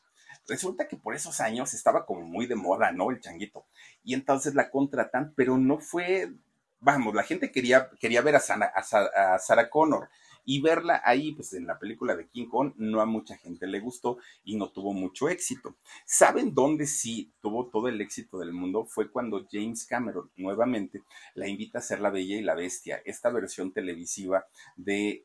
[0.47, 3.11] Resulta que por esos años estaba como muy de moda, ¿no?
[3.11, 3.65] El changuito.
[4.03, 6.33] Y entonces la contratan, pero no fue
[6.81, 10.09] vamos, la gente quería, quería ver a, a, Sarah Connor
[10.45, 13.79] y verla ahí, pues en la película de King Kong, no a mucha gente le
[13.79, 15.75] gustó y no tuvo mucho éxito.
[16.05, 18.85] ¿Saben dónde sí tuvo todo el éxito del mundo?
[18.85, 21.03] Fue cuando James Cameron nuevamente
[21.35, 25.21] la invita a hacer La Bella y la Bestia, esta versión televisiva de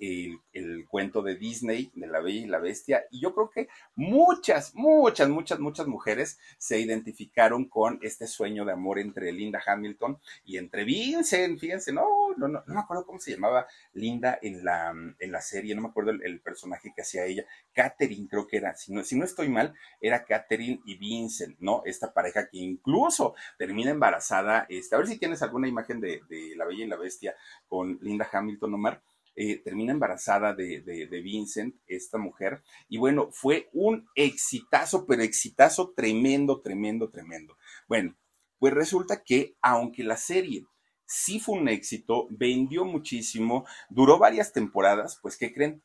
[0.53, 3.05] el, cuento de Disney, de La Bella y la Bestia.
[3.11, 8.73] Y yo creo que muchas, muchas, muchas, muchas mujeres se identificaron con este sueño de
[8.73, 11.59] amor entre Linda Hamilton y entre Vincent.
[11.59, 15.41] Fíjense, no, no, no, no me acuerdo cómo se llamaba Linda en la en la
[15.41, 19.05] serie, no me acuerdo el, personaje que hacía ella, Catherine creo que era, si no,
[19.05, 21.83] si no estoy mal, era Catherine y Vincent, ¿no?
[21.85, 26.23] Esta pareja que incluso termina embarazada, este, a ver si tienes alguna imagen de,
[26.57, 27.35] La Bella y la Bestia
[27.67, 29.03] con Linda Hamilton Omar.
[29.39, 35.23] Eh, termina embarazada de, de, de, Vincent, esta mujer, y bueno, fue un exitazo, pero
[35.23, 37.59] exitazo tremendo, tremendo, tremendo.
[37.87, 38.17] Bueno,
[38.59, 40.65] pues resulta que aunque la serie
[41.07, 45.83] sí fue un éxito, vendió muchísimo, duró varias temporadas, pues ¿qué creen?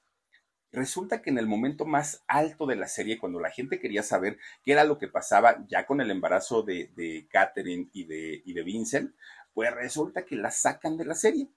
[0.72, 4.38] Resulta que en el momento más alto de la serie, cuando la gente quería saber
[4.63, 8.63] qué era lo que pasaba ya con el embarazo de, Catherine y de, y de
[8.63, 9.13] Vincent,
[9.53, 11.49] pues resulta que la sacan de la serie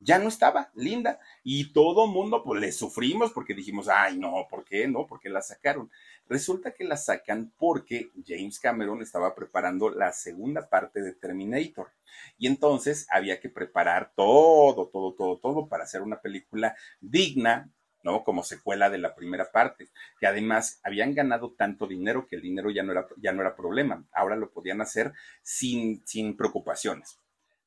[0.00, 4.64] ya no estaba linda y todo mundo pues le sufrimos porque dijimos, ay no, ¿por
[4.64, 5.06] qué no?
[5.06, 5.90] Porque la sacaron.
[6.28, 11.88] Resulta que la sacan porque James Cameron estaba preparando la segunda parte de Terminator
[12.36, 17.70] y entonces había que preparar todo, todo, todo, todo para hacer una película digna.
[18.04, 18.22] ¿no?
[18.22, 19.88] Como secuela de la primera parte,
[20.20, 23.56] que además habían ganado tanto dinero que el dinero ya no era, ya no era
[23.56, 25.12] problema, ahora lo podían hacer
[25.42, 27.18] sin, sin preocupaciones.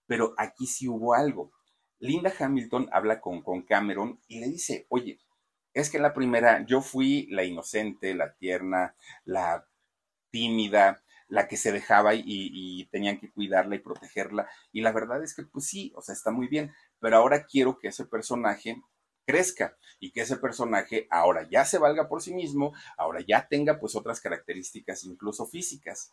[0.07, 1.51] Pero aquí sí hubo algo,
[2.01, 5.19] Linda Hamilton habla con, con Cameron y le dice, oye,
[5.73, 8.95] es que la primera, yo fui la inocente, la tierna,
[9.25, 9.67] la
[10.29, 14.49] tímida, la que se dejaba y, y, tenían que cuidarla y protegerla.
[14.73, 17.79] Y la verdad es que, pues sí, o sea, está muy bien, pero ahora quiero
[17.79, 18.81] que ese personaje
[19.25, 23.79] crezca y que ese personaje ahora ya se valga por sí mismo, ahora ya tenga
[23.79, 26.11] pues otras características, incluso físicas.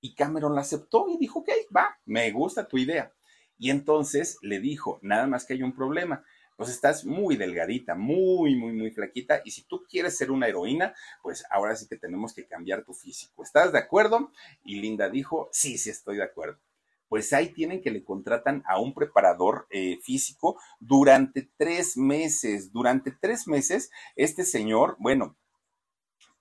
[0.00, 3.12] Y Cameron la aceptó y dijo, ok, va, me gusta tu idea.
[3.58, 6.24] Y entonces le dijo, nada más que hay un problema,
[6.60, 10.94] pues estás muy delgadita, muy, muy, muy flaquita, y si tú quieres ser una heroína,
[11.22, 13.42] pues ahora sí que tenemos que cambiar tu físico.
[13.42, 14.30] ¿Estás de acuerdo?
[14.62, 16.58] Y Linda dijo, sí, sí estoy de acuerdo.
[17.08, 22.70] Pues ahí tienen que le contratan a un preparador eh, físico durante tres meses.
[22.70, 25.38] Durante tres meses, este señor, bueno,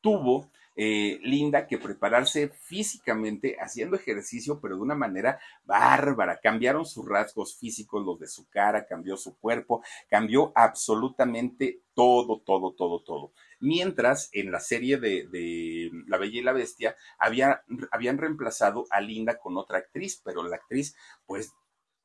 [0.02, 0.52] tuvo
[0.82, 6.40] eh, linda que prepararse físicamente haciendo ejercicio, pero de una manera bárbara.
[6.42, 12.72] Cambiaron sus rasgos físicos, los de su cara, cambió su cuerpo, cambió absolutamente todo, todo,
[12.72, 13.34] todo, todo.
[13.60, 19.58] Mientras en la serie de, La Bella y la Bestia habían reemplazado a Linda con
[19.58, 21.52] otra actriz, pero la actriz pues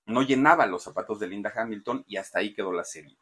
[0.05, 3.17] no llenaba los zapatos de Linda Hamilton y hasta ahí quedó la serie.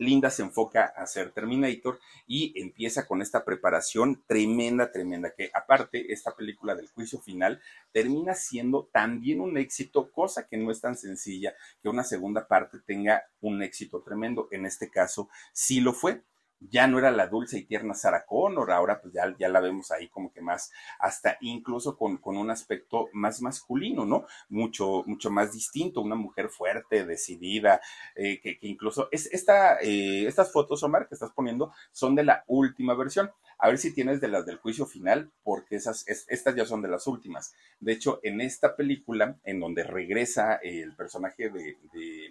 [0.00, 6.10] Linda se enfoca a ser Terminator y empieza con esta preparación tremenda, tremenda, que aparte
[6.10, 7.60] esta película del juicio final
[7.92, 12.78] termina siendo también un éxito, cosa que no es tan sencilla que una segunda parte
[12.86, 14.48] tenga un éxito tremendo.
[14.50, 16.22] En este caso sí lo fue.
[16.60, 19.90] Ya no era la dulce y tierna Sarah Connor, ahora pues ya, ya la vemos
[19.90, 24.26] ahí como que más, hasta incluso con, con un aspecto más masculino, ¿no?
[24.48, 27.80] Mucho, mucho más distinto, una mujer fuerte, decidida,
[28.14, 32.44] eh, que, incluso, es, esta, eh, estas fotos, Omar, que estás poniendo, son de la
[32.46, 33.30] última versión.
[33.62, 36.88] A ver si tienes de las del juicio final, porque esas, estas ya son de
[36.88, 37.54] las últimas.
[37.78, 42.30] De hecho, en esta película, en donde regresa el personaje de, de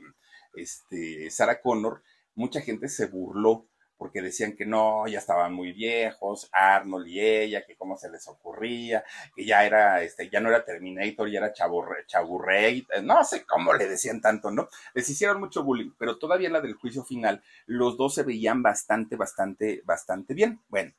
[0.55, 2.01] este, Sarah Connor,
[2.33, 3.67] mucha gente se burló
[3.99, 8.25] porque decían que no, ya estaban muy viejos, Arnold y ella, que cómo se les
[8.29, 9.03] ocurría,
[9.35, 13.87] que ya era, este, ya no era Terminator, ya era Chaburrey, no sé cómo le
[13.89, 14.69] decían tanto, ¿no?
[14.93, 18.63] Les hicieron mucho bullying, pero todavía en la del juicio final, los dos se veían
[18.63, 20.61] bastante, bastante, bastante bien.
[20.69, 20.93] Bueno,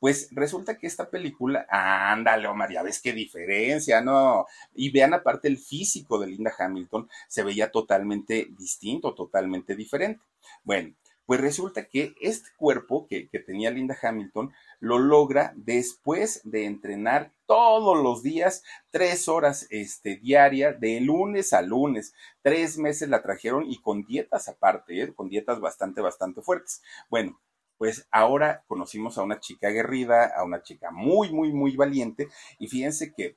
[0.00, 4.46] pues resulta que esta película, ándale, Omar, ves qué diferencia, ¿no?
[4.74, 10.20] Y vean aparte el físico de Linda Hamilton, se veía totalmente distinto, totalmente diferente.
[10.64, 10.94] Bueno,
[11.30, 18.02] pues resulta que este cuerpo que, tenía Linda Hamilton lo logra después de entrenar todos
[18.02, 22.14] los días, tres horas este, diarias, de lunes a lunes.
[22.42, 25.14] Tres meses la trajeron y con dietas aparte, ¿eh?
[25.14, 26.82] con dietas bastante, bastante fuertes.
[27.08, 27.40] Bueno,
[27.78, 32.26] pues ahora conocimos a una chica aguerrida, a una chica muy, muy, muy valiente.
[32.58, 33.36] Y fíjense que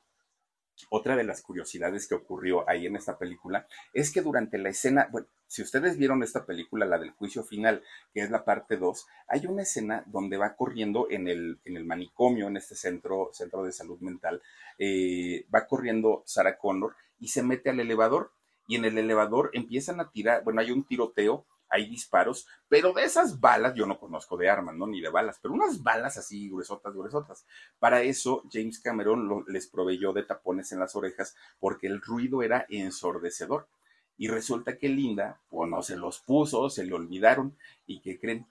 [0.89, 5.07] otra de las curiosidades que ocurrió ahí en esta película es que durante la escena,
[5.11, 9.05] bueno, si ustedes vieron esta película, la del juicio final, que es la parte 2,
[9.27, 13.63] hay una escena donde va corriendo en el, en el manicomio, en este centro, centro
[13.63, 14.41] de salud mental,
[14.79, 18.31] eh, va corriendo Sarah Connor y se mete al elevador
[18.67, 23.03] y en el elevador empiezan a tirar, bueno, hay un tiroteo hay disparos, pero de
[23.03, 24.85] esas balas, yo no conozco de armas, ¿no?
[24.85, 27.47] Ni de balas, pero unas balas así gruesotas, gruesotas.
[27.79, 32.67] Para eso, James Cameron les proveyó de tapones en las orejas porque el ruido era
[32.69, 33.67] ensordecedor.
[34.17, 37.57] Y resulta que Linda, pues no se los puso, se le olvidaron.
[37.87, 38.45] ¿Y qué creen?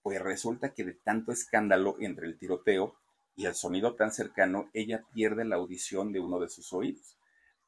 [0.00, 2.96] Pues resulta que de tanto escándalo entre el tiroteo
[3.36, 7.18] y el sonido tan cercano, ella pierde la audición de uno de sus oídos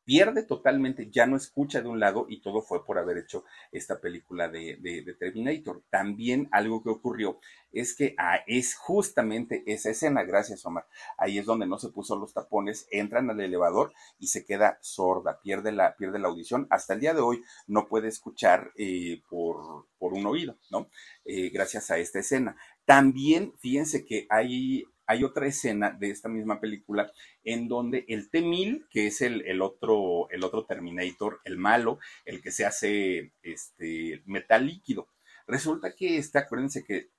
[0.04, 4.00] pierde totalmente, ya no escucha de un lado y todo fue por haber hecho esta
[4.00, 5.82] película de, de, Terminator.
[5.90, 7.38] También algo que ocurrió
[7.72, 10.86] es que ah, es justamente esa escena, gracias Omar,
[11.18, 15.40] ahí es donde no se puso los tapones, entran al elevador y se queda sorda,
[15.42, 16.66] pierde la, pierde la audición.
[16.70, 20.88] Hasta el día de hoy no puede escuchar eh, por, por, un oído, ¿no?
[21.24, 22.56] Eh, gracias a esta escena.
[22.84, 27.10] También, fíjense que hay hay otra escena de esta misma película
[27.42, 32.50] en donde el T-1000, que es el, otro, el otro Terminator, el malo, el que
[32.50, 35.08] se hace este, metal líquido,
[35.46, 37.10] resulta que este, acuérdense que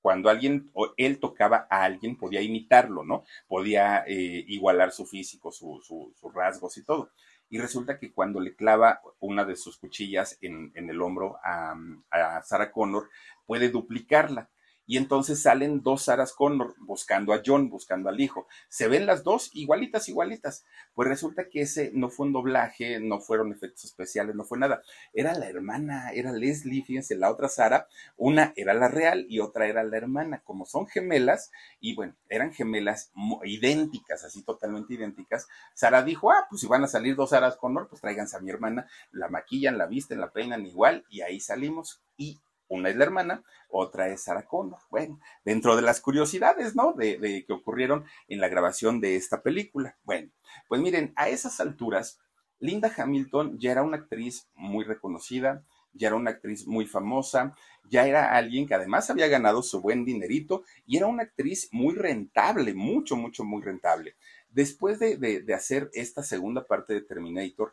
[0.00, 3.24] cuando alguien o él tocaba a alguien podía imitarlo, ¿no?
[3.46, 7.10] Podía eh, igualar su físico, sus rasgos y todo.
[7.50, 12.72] Y resulta que cuando le clava una de sus cuchillas en, el hombro a Sarah
[12.72, 13.10] Connor,
[13.44, 14.48] puede duplicarla
[14.90, 18.48] y entonces salen dos Saras Connor buscando a John, buscando al hijo.
[18.68, 20.64] Se ven las dos igualitas, igualitas.
[20.94, 24.82] Pues resulta que ese no fue un doblaje, no fueron efectos especiales, no fue nada.
[25.12, 27.86] Era la hermana, era Leslie, fíjense, la otra Sara,
[28.16, 30.42] una era la real y otra era la hermana.
[30.42, 33.12] Como son gemelas, y bueno, eran gemelas
[33.44, 37.86] idénticas, así totalmente idénticas, Sara dijo, ah, pues si van a salir dos Saras Connor,
[37.88, 42.02] pues tráiganse a mi hermana, la maquillan, la visten, la peinan igual, y ahí salimos.
[42.16, 44.78] Y una es la hermana, otra es Sarah Connor.
[44.90, 46.92] Bueno, dentro de las curiosidades, ¿no?
[46.92, 49.98] De, que ocurrieron en la grabación de esta película.
[50.04, 50.30] Bueno,
[50.68, 52.20] pues miren, a esas alturas,
[52.60, 57.56] Linda Hamilton ya era una actriz muy reconocida, ya era una actriz muy famosa,
[57.88, 61.96] ya era alguien que además había ganado su buen dinerito y era una actriz muy
[61.96, 64.14] rentable, mucho, mucho, muy rentable.
[64.48, 67.72] Después de, de hacer esta segunda parte de Terminator,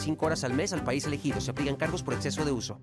[0.00, 1.40] 5 horas al mes al país elegido.
[1.40, 2.80] Se aplican cargos por exceso de uso.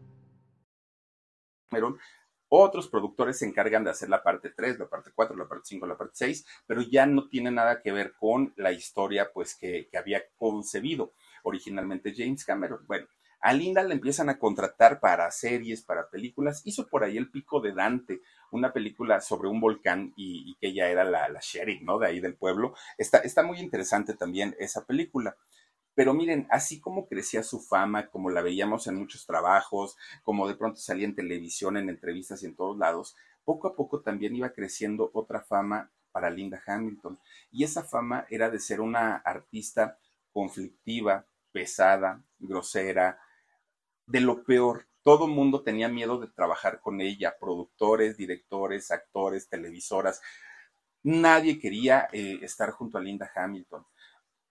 [2.50, 5.86] Otros productores se encargan de hacer la parte 3, la parte 4, la parte 5,
[5.86, 9.90] la parte 6, pero ya no tiene nada que ver con la historia pues que,
[9.98, 11.14] había concebido
[11.44, 12.86] originalmente James Cameron.
[12.88, 13.08] Bueno,
[13.42, 16.62] a Linda le empiezan a contratar para series, para películas.
[16.66, 20.90] Hizo por ahí El Pico de Dante, una película sobre un volcán y, que ella
[20.90, 22.00] era la, la, sheriff, ¿no?
[22.00, 22.76] De ahí del pueblo.
[22.98, 25.36] Está, está muy interesante también esa película.
[25.98, 30.54] Pero miren, así como crecía su fama, como la veíamos en muchos trabajos, como de
[30.54, 34.52] pronto salía en televisión, en entrevistas y en todos lados, poco a poco también iba
[34.52, 37.18] creciendo otra fama para Linda Hamilton.
[37.52, 39.98] Y esa fama era de ser una artista
[40.32, 43.20] conflictiva, pesada, grosera,
[44.06, 44.86] de lo peor.
[45.02, 50.22] Todo mundo tenía miedo de trabajar con ella, productores, directores, actores, televisoras.
[51.02, 53.84] Nadie quería eh, estar junto a Linda Hamilton.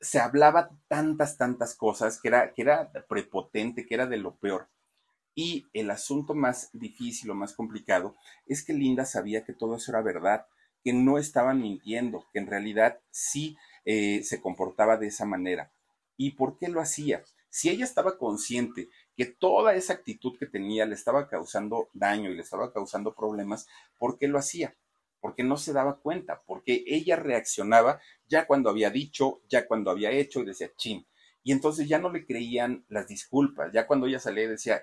[0.00, 4.68] Se hablaba tantas, tantas cosas que era, que era prepotente, que era de lo peor.
[5.34, 8.16] Y el asunto más difícil o más complicado
[8.46, 10.46] es que Linda sabía que todo eso era verdad,
[10.82, 15.72] que no estaban mintiendo, que en realidad sí eh, se comportaba de esa manera.
[16.16, 17.24] ¿Y por qué lo hacía?
[17.50, 22.34] Si ella estaba consciente que toda esa actitud que tenía le estaba causando daño y
[22.34, 23.66] le estaba causando problemas,
[23.98, 24.74] ¿por qué lo hacía?
[25.20, 30.10] Porque no se daba cuenta, porque ella reaccionaba ya cuando había dicho, ya cuando había
[30.10, 31.06] hecho y decía, chin.
[31.42, 34.82] Y entonces ya no le creían las disculpas, ya cuando ella salía y decía,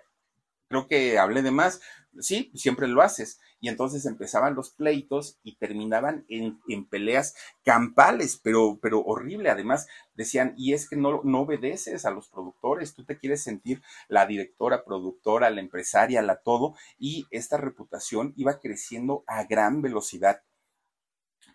[0.68, 1.82] creo que hablé de más.
[2.20, 3.40] Sí, siempre lo haces.
[3.60, 6.60] Y entonces empezaban los pleitos y terminaban en,
[6.90, 7.34] peleas
[7.64, 9.50] campales, pero, pero horrible.
[9.50, 13.82] Además, decían, y es que no, no obedeces a los productores, tú te quieres sentir
[14.10, 20.44] la directora, productora, la empresaria, la todo, y esta reputación iba creciendo a gran velocidad.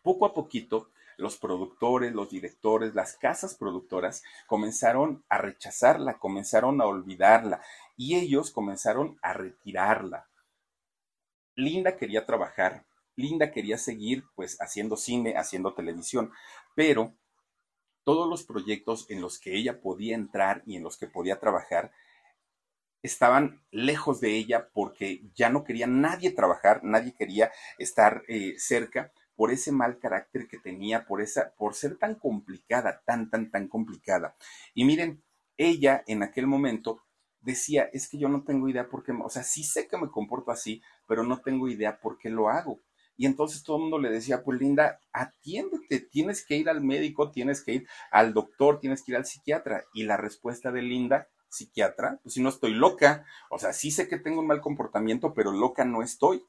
[0.02, 6.86] Poco a poquito, los productores, los directores, las casas productoras comenzaron a rechazarla, comenzaron a
[6.86, 7.60] olvidarla
[7.98, 10.30] y ellos comenzaron a retirarla.
[11.54, 12.86] Linda quería trabajar,
[13.16, 16.30] Linda quería seguir pues haciendo cine, haciendo televisión,
[16.76, 17.12] pero
[18.04, 21.90] todos los proyectos en los que ella podía entrar y en los que podía trabajar
[23.02, 29.12] estaban lejos de ella porque ya no quería nadie trabajar, nadie quería estar eh, cerca
[29.34, 33.68] por ese mal carácter que tenía, por esa, por ser tan complicada, tan, tan, tan
[33.68, 34.36] complicada.
[34.72, 35.22] Y miren,
[35.56, 37.02] ella en aquel momento
[37.48, 40.10] decía, es que yo no tengo idea por qué, o sea, sí sé que me
[40.10, 42.80] comporto así, pero no tengo idea por qué lo hago.
[43.16, 47.32] Y entonces todo el mundo le decía, pues Linda, atiéndete, tienes que ir al médico,
[47.32, 49.84] tienes que ir al doctor, tienes que ir al psiquiatra.
[49.92, 54.06] Y la respuesta de Linda, psiquiatra, pues si no estoy loca, o sea, sí sé
[54.06, 56.44] que tengo un mal comportamiento, pero loca no estoy.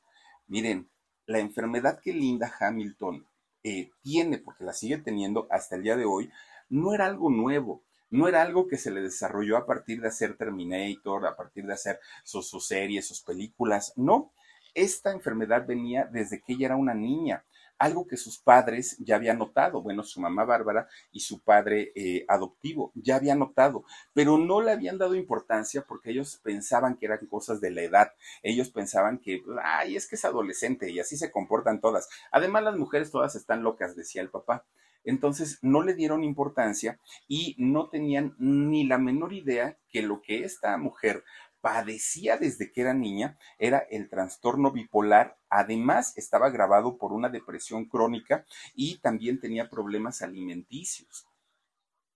[0.45, 0.91] Miren,
[1.25, 3.25] la enfermedad que Linda Hamilton
[3.63, 6.31] eh, tiene, porque la sigue teniendo hasta el día de hoy,
[6.69, 10.35] no era algo nuevo no era algo que se le desarrolló a partir de hacer
[10.35, 14.31] Terminator, a partir de hacer sus, series, sus películas, no.
[14.73, 17.43] Esta enfermedad venía desde que ella era una niña,
[17.79, 22.25] algo que sus padres ya habían notado, bueno, su mamá Bárbara y su padre eh,
[22.27, 23.83] adoptivo ya habían notado,
[24.13, 28.11] pero no le habían dado importancia porque ellos pensaban que eran cosas de la edad,
[28.43, 32.09] ellos pensaban que, ay, es que es adolescente y así se comportan todas.
[32.31, 34.65] Además, las mujeres todas están locas, decía el papá.
[35.03, 40.43] Entonces no le dieron importancia y no tenían ni la menor idea que lo que
[40.43, 41.23] esta mujer
[41.61, 45.37] padecía desde que era niña era el trastorno bipolar.
[45.49, 48.45] Además, estaba grabado por una depresión crónica
[48.75, 51.25] y también tenía problemas alimenticios.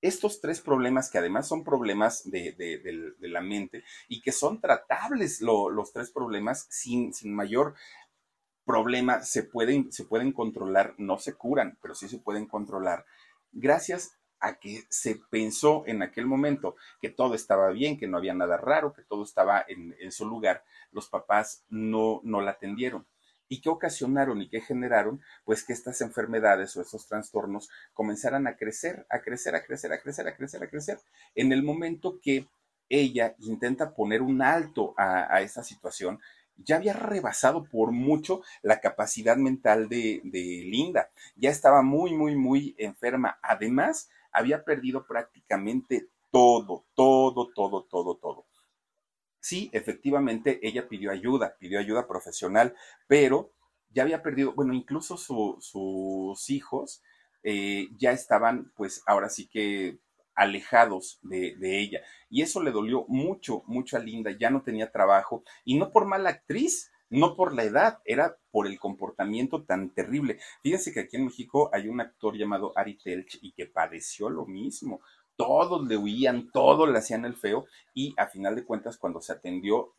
[0.02, 5.94] Estos tres problemas, que además son problemas de, la mente y que son tratables los
[5.94, 7.76] tres problemas sin, sin mayor
[8.66, 13.06] problemas se pueden, se pueden controlar, no se curan, pero sí se pueden controlar,
[13.52, 18.34] gracias a que se pensó en aquel momento que todo estaba bien, que no había
[18.34, 23.08] nada raro, que todo estaba en, su lugar, los papás no, no la atendieron.
[23.48, 25.22] ¿Y qué ocasionaron y qué generaron?
[25.46, 30.02] Pues que estas enfermedades o estos trastornos comenzaran a crecer, a crecer, a crecer, a
[30.02, 31.00] crecer, a crecer, a crecer.
[31.36, 32.48] En el momento que
[32.90, 36.20] ella intenta poner un alto a, a esa situación,
[36.58, 41.10] ya había rebasado por mucho la capacidad mental de, Linda.
[41.36, 43.40] Ya estaba muy, muy, muy enferma.
[43.42, 48.46] Además, había perdido prácticamente todo, todo, todo, todo, todo.
[49.40, 52.76] Sí, efectivamente, ella pidió ayuda, pidió ayuda profesional,
[53.08, 53.52] pero
[53.90, 57.04] ya había perdido, bueno, incluso sus hijos
[57.44, 60.00] eh, ya estaban, pues ahora sí que
[60.36, 62.02] alejados de, ella.
[62.30, 64.32] Y eso le dolió mucho, mucho a Linda.
[64.32, 68.68] Ya no tenía trabajo y no por mala actriz, no por la edad, era por
[68.68, 70.40] el comportamiento tan terrible.
[70.62, 74.46] Fíjense que aquí en México hay un actor llamado Ari Telch y que padeció lo
[74.46, 75.02] mismo.
[75.36, 79.34] Todos le huían, todos le hacían el feo y a final de cuentas cuando se
[79.34, 79.94] atendió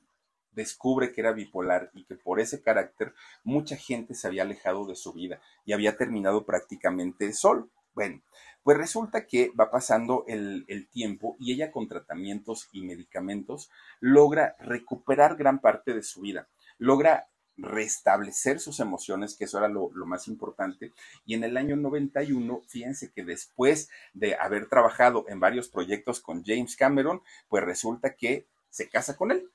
[0.55, 4.97] descubre que era bipolar y que por ese carácter mucha gente se había alejado de
[4.97, 7.69] su vida y había terminado prácticamente solo.
[7.95, 8.23] Bueno,
[8.65, 15.37] pues resulta que va pasando el, tiempo y ella con tratamientos y medicamentos logra recuperar
[15.37, 16.49] gran parte de su vida,
[16.79, 20.93] logra restablecer sus emociones, que eso era lo, más importante.
[21.25, 26.43] Y en el año 91, fíjense que después de haber trabajado en varios proyectos con
[26.43, 29.51] James Cameron, pues resulta que se casa con él.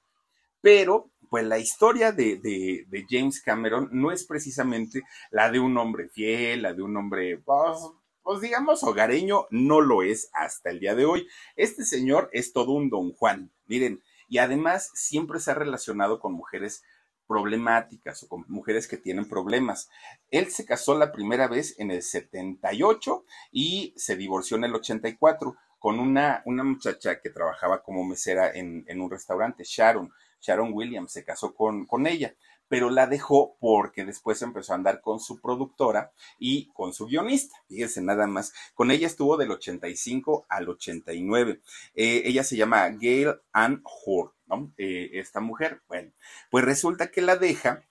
[0.61, 6.63] Pero pues la historia de, James Cameron no es precisamente la de un hombre fiel,
[6.63, 7.77] la de un hombre, pues,
[8.23, 11.27] pues, digamos, hogareño, no lo es hasta el día de hoy.
[11.55, 16.33] Este señor es todo un don Juan, miren, y además siempre se ha relacionado con
[16.33, 16.83] mujeres
[17.27, 19.89] problemáticas o con mujeres que tienen problemas.
[20.31, 25.55] Él se casó la primera vez en el 78 y se divorció en el 84
[25.77, 30.11] con una, una muchacha que trabajaba como mesera en, en un restaurante, Sharon.
[30.41, 32.33] Sharon Williams se casó con, con ella,
[32.69, 37.55] pero la dejó porque después empezó a andar con su productora y con su guionista.
[37.67, 38.53] Fíjense nada más.
[38.73, 41.59] Con ella estuvo del 85 al 89.
[41.95, 44.71] Eh, ella se llama Gail Ann Hoare, ¿no?
[44.77, 45.81] Eh, esta mujer.
[45.87, 46.11] Bueno,
[46.49, 47.83] pues resulta que la deja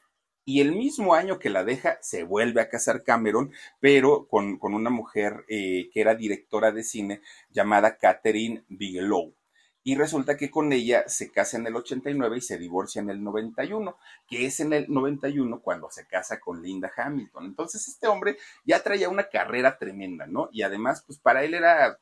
[0.44, 4.88] y el mismo año que la deja se vuelve a casar Cameron, pero con, una
[4.88, 7.20] mujer eh, que era directora de cine
[7.50, 9.34] llamada Catherine Bigelow
[9.88, 13.24] y resulta que con ella se casa en el 89 y se divorcia en el
[13.24, 13.96] 91,
[14.28, 17.46] que es en el 91 cuando se casa con Linda Hamilton.
[17.46, 18.36] Entonces este hombre
[18.66, 20.50] ya traía una carrera tremenda, ¿no?
[20.52, 21.98] Y además, pues para él era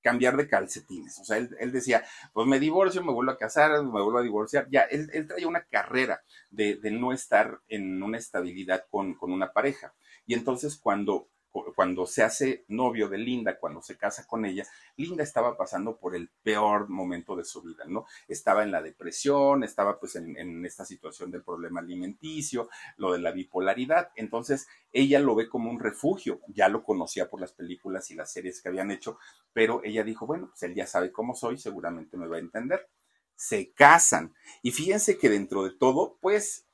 [0.00, 1.18] cambiar de calcetines.
[1.18, 2.02] O sea, él, decía,
[2.32, 4.68] pues me divorcio, me vuelvo a casar, me vuelvo a divorciar.
[4.70, 9.92] Ya, él, traía una carrera de, no estar en una estabilidad con, con una pareja.
[10.24, 15.22] Y entonces cuando cuando se hace novio de Linda, cuando se casa con ella, Linda
[15.22, 18.06] estaba pasando por el peor momento de su vida, ¿no?
[18.26, 23.32] Estaba en la depresión, estaba pues en, esta situación del problema alimenticio, lo de la
[23.32, 28.14] bipolaridad, entonces ella lo ve como un refugio, ya lo conocía por las películas y
[28.14, 29.18] las series que habían hecho,
[29.52, 32.88] pero ella dijo, bueno, pues él ya sabe cómo soy, seguramente me va a entender.
[33.34, 36.66] Se casan y fíjense que dentro de todo, pues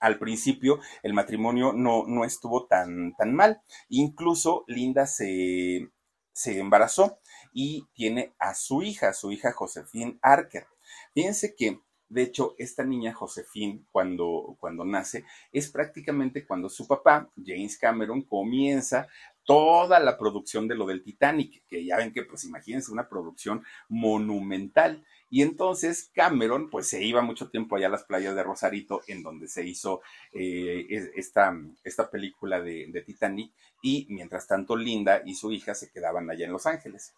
[0.00, 3.62] al principio el matrimonio no, no estuvo tan, tan mal.
[3.88, 5.90] Incluso Linda se,
[6.32, 7.18] se embarazó
[7.52, 10.66] y tiene a su hija, su hija Josephine Archer.
[11.14, 17.30] Fíjense que, de hecho, esta niña Josephine, cuando, cuando nace, es prácticamente cuando su papá,
[17.36, 19.08] James Cameron, comienza
[19.44, 23.62] toda la producción de lo del Titanic, que ya ven que, pues imagínense, una producción
[23.88, 25.04] monumental.
[25.30, 29.22] Y entonces Cameron, pues se iba mucho tiempo allá a las playas de Rosarito, en
[29.22, 30.02] donde se hizo
[30.32, 33.52] eh, esta, esta, película de, de Titanic,
[33.82, 37.14] y mientras tanto Linda y su hija se quedaban allá en Los Ángeles.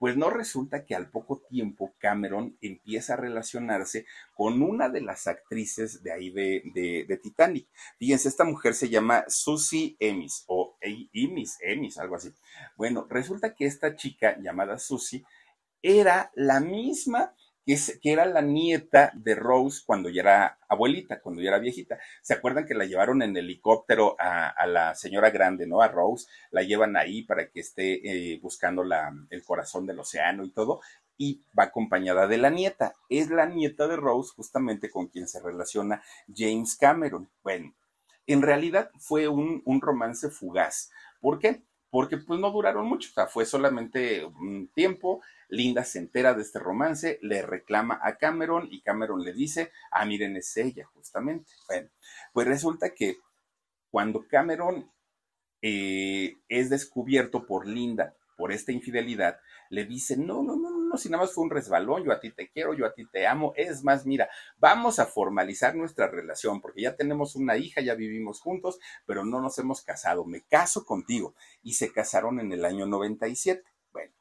[0.00, 5.26] Pues no resulta que al poco tiempo Cameron empieza a relacionarse con una de las
[5.26, 7.68] actrices de ahí de, Titanic.
[7.98, 12.32] Fíjense, esta mujer se llama Susie Emis o Emis, Emis, algo así.
[12.78, 15.22] Bueno, resulta que esta chica llamada Susie
[15.82, 17.34] era la misma
[18.00, 21.98] que, era la nieta de Rose cuando ya era abuelita, cuando ya era viejita.
[22.22, 25.82] ¿Se acuerdan que la llevaron en helicóptero a, la señora grande, ¿no?
[25.82, 28.84] A Rose, la llevan ahí para que esté eh, buscando
[29.30, 30.80] el corazón del océano y todo,
[31.16, 32.94] y va acompañada de la nieta.
[33.08, 36.02] Es la nieta de Rose justamente con quien se relaciona
[36.34, 37.30] James Cameron.
[37.42, 37.74] Bueno,
[38.26, 40.90] en realidad fue un, un romance fugaz.
[41.20, 41.62] ¿Por qué?
[41.90, 46.42] Porque pues no duraron mucho, o sea, fue solamente un tiempo, Linda se entera de
[46.42, 51.50] este romance, le reclama a Cameron y Cameron le dice, ah, miren, es ella, justamente.
[51.66, 51.88] Bueno,
[52.32, 53.18] pues resulta que
[53.90, 54.88] cuando Cameron
[55.62, 59.38] eh, es descubierto por Linda por esta infidelidad,
[59.68, 62.32] le dice, no, no, no, no, si nada más fue un resbalón, yo a ti
[62.32, 64.28] te quiero, yo a ti te amo, es más, mira,
[64.58, 69.40] vamos a formalizar nuestra relación, porque ya tenemos una hija, ya vivimos juntos, pero no
[69.40, 71.34] nos hemos casado, me caso contigo.
[71.62, 73.62] Y se casaron en el año 97.
[73.92, 74.12] Bueno,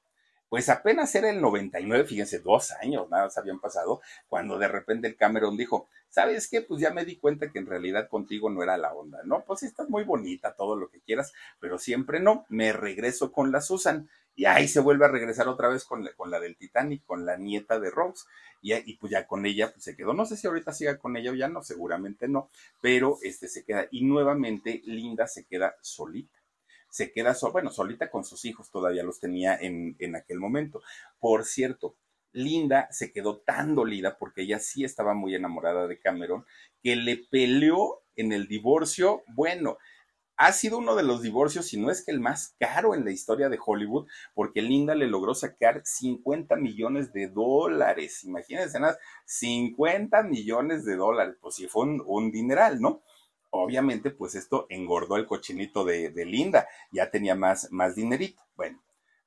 [0.48, 5.08] pues apenas era el 99, fíjense, dos años nada más habían pasado, cuando de repente
[5.08, 6.62] el Cameron dijo, ¿sabes qué?
[6.62, 9.44] Pues ya me di cuenta que en realidad contigo no era la onda, ¿no?
[9.46, 13.62] Pues estás muy bonita, todo lo que quieras, pero siempre no, me regreso con la
[13.62, 14.08] Susan.
[14.40, 17.26] Y ahí se vuelve a regresar otra vez con la, con la del Titanic, con
[17.26, 18.24] la nieta de Rose.
[18.62, 20.14] Y, y, pues ya con ella pues se quedó.
[20.14, 23.66] No sé si ahorita siga con ella o ya no, seguramente no, pero este se
[23.66, 23.88] queda.
[23.92, 26.40] Y nuevamente Linda se queda solita
[26.90, 30.82] se queda bueno, solita con sus hijos, todavía los tenía en, en aquel momento.
[31.20, 31.96] Por cierto,
[32.32, 36.46] Linda se quedó tan dolida porque ella sí estaba muy enamorada de Cameron
[36.82, 39.22] que le peleó en el divorcio.
[39.28, 39.78] Bueno,
[40.40, 43.12] ha sido uno de los divorcios, si no es que el más caro en la
[43.12, 48.24] historia de Hollywood, porque Linda le logró sacar 50 millones de dólares.
[48.24, 51.36] Imagínense nada, 50 millones de dólares.
[51.42, 53.04] Pues sí, fue un, un dineral, ¿no?
[53.52, 58.42] obviamente, pues esto engordó el cochinito de, Linda, ya tenía más, más dinerito.
[58.56, 58.82] Bueno,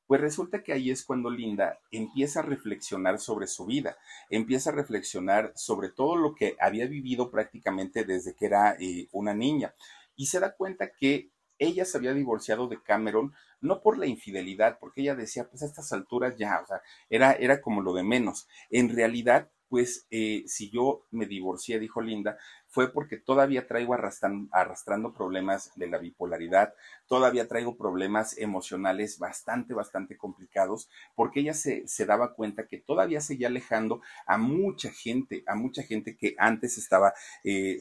[0.06, 3.96] pues resulta que ahí es cuando Linda empieza a reflexionar sobre su vida,
[4.30, 9.34] empieza a reflexionar sobre todo lo que había vivido prácticamente desde que era eh, una
[9.34, 9.74] niña
[10.16, 14.78] y se da cuenta que ella se había divorciado de Cameron no por la infidelidad,
[14.80, 18.02] porque ella decía, pues a estas alturas ya, o sea, era, era como lo de
[18.02, 18.48] menos.
[18.70, 22.36] En realidad, pues eh, si yo me divorcié, dijo Linda,
[22.66, 26.74] fue porque todavía traigo arrastrando, problemas de la bipolaridad,
[27.06, 33.48] todavía traigo problemas emocionales bastante, bastante complicados, porque ella se, daba cuenta que todavía seguía
[33.48, 37.78] alejando a mucha gente, a mucha gente que antes estaba eh,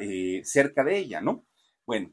[0.00, 1.44] eh, cerca de ella, ¿no?
[1.92, 2.10] Bueno,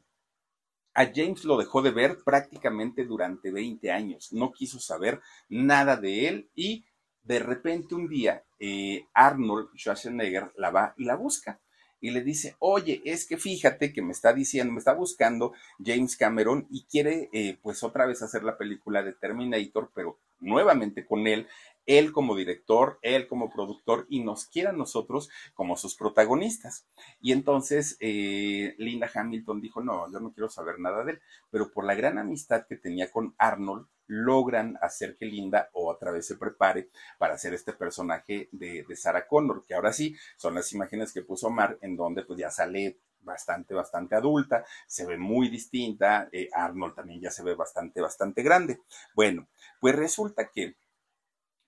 [0.94, 6.28] a James lo dejó de ver prácticamente durante 20 años, no quiso saber nada de
[6.28, 6.84] él y
[7.24, 11.62] de repente un día eh, Arnold Schwarzenegger la va y la busca
[12.02, 16.18] y le dice, oye, es que fíjate que me está diciendo, me está buscando James
[16.18, 21.26] Cameron y quiere eh, pues otra vez hacer la película de Terminator, pero nuevamente con
[21.26, 21.48] él,
[21.90, 26.88] él como director, él como productor y nos quiere a nosotros como sus protagonistas.
[27.20, 31.72] Y entonces eh, Linda Hamilton dijo, no, yo no quiero saber nada de él, pero
[31.72, 36.38] por la gran amistad que tenía con Arnold, logran hacer que Linda otra vez se
[36.38, 41.24] prepare para hacer este personaje de, Sarah Connor, que ahora sí son las imágenes que
[41.24, 46.50] puso Omar, en donde pues ya sale bastante, bastante adulta, se ve muy distinta, eh,
[46.54, 48.80] Arnold también ya se ve bastante, bastante grande.
[49.16, 49.48] Bueno,
[49.80, 50.76] pues resulta que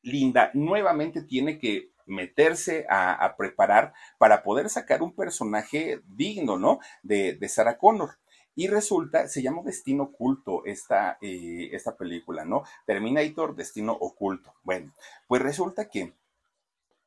[0.03, 6.79] Linda nuevamente tiene que meterse a, preparar para poder sacar un personaje digno, ¿no?
[7.03, 8.17] De, Sarah Connor.
[8.53, 12.63] Y resulta, se llama Destino Oculto esta, eh, esta película, ¿no?
[12.85, 14.53] Terminator, Destino Oculto.
[14.63, 14.93] Bueno,
[15.27, 16.13] pues resulta que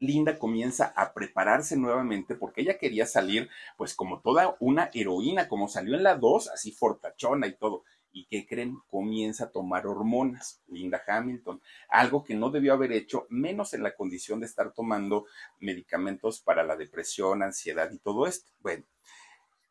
[0.00, 5.68] Linda comienza a prepararse nuevamente porque ella quería salir pues como toda una heroína, como
[5.68, 7.84] salió en la 2, así fortachona y todo.
[8.14, 8.78] ¿Y qué creen?
[8.86, 13.96] Comienza a tomar hormonas, Linda Hamilton, algo que no debió haber hecho, menos en la
[13.96, 15.26] condición de estar tomando
[15.58, 18.52] medicamentos para la depresión, ansiedad y todo esto.
[18.60, 18.84] Bueno,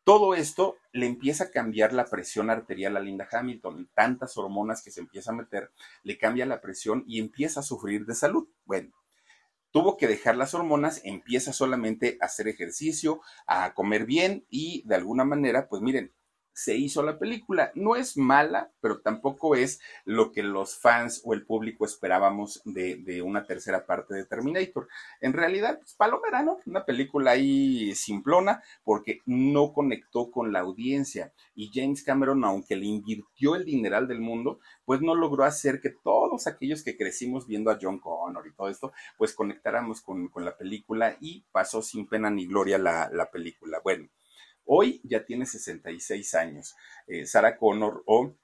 [0.04, 3.88] todo esto le empieza a cambiar la presión arterial a Linda Hamilton.
[3.94, 5.72] Tantas hormonas que se empieza a meter,
[6.02, 8.46] le cambia la presión y empieza a sufrir de salud.
[8.66, 8.92] Bueno,
[9.70, 14.96] tuvo que dejar las hormonas, empieza solamente a hacer ejercicio, a comer bien y de
[14.96, 16.12] alguna manera, pues miren,
[16.54, 17.72] se hizo la película.
[17.74, 23.22] No es mala, pero tampoco es lo que los fans o el público esperábamos de,
[23.22, 24.88] una tercera parte de Terminator.
[25.20, 26.58] En realidad, pues, Palomera, ¿no?
[26.66, 31.32] Una película ahí simplona porque no conectó con la audiencia.
[31.54, 35.90] Y James Cameron, aunque le invirtió el dineral del mundo, pues no logró hacer que
[35.90, 40.56] todos aquellos que crecimos viendo a John Connor y todo esto, pues conectáramos con, la
[40.56, 43.80] película y pasó sin pena ni gloria la, la película.
[43.82, 44.08] Bueno.
[44.66, 46.74] Hoy ya tiene 66 años,
[47.06, 48.34] eh, Sarah Connor o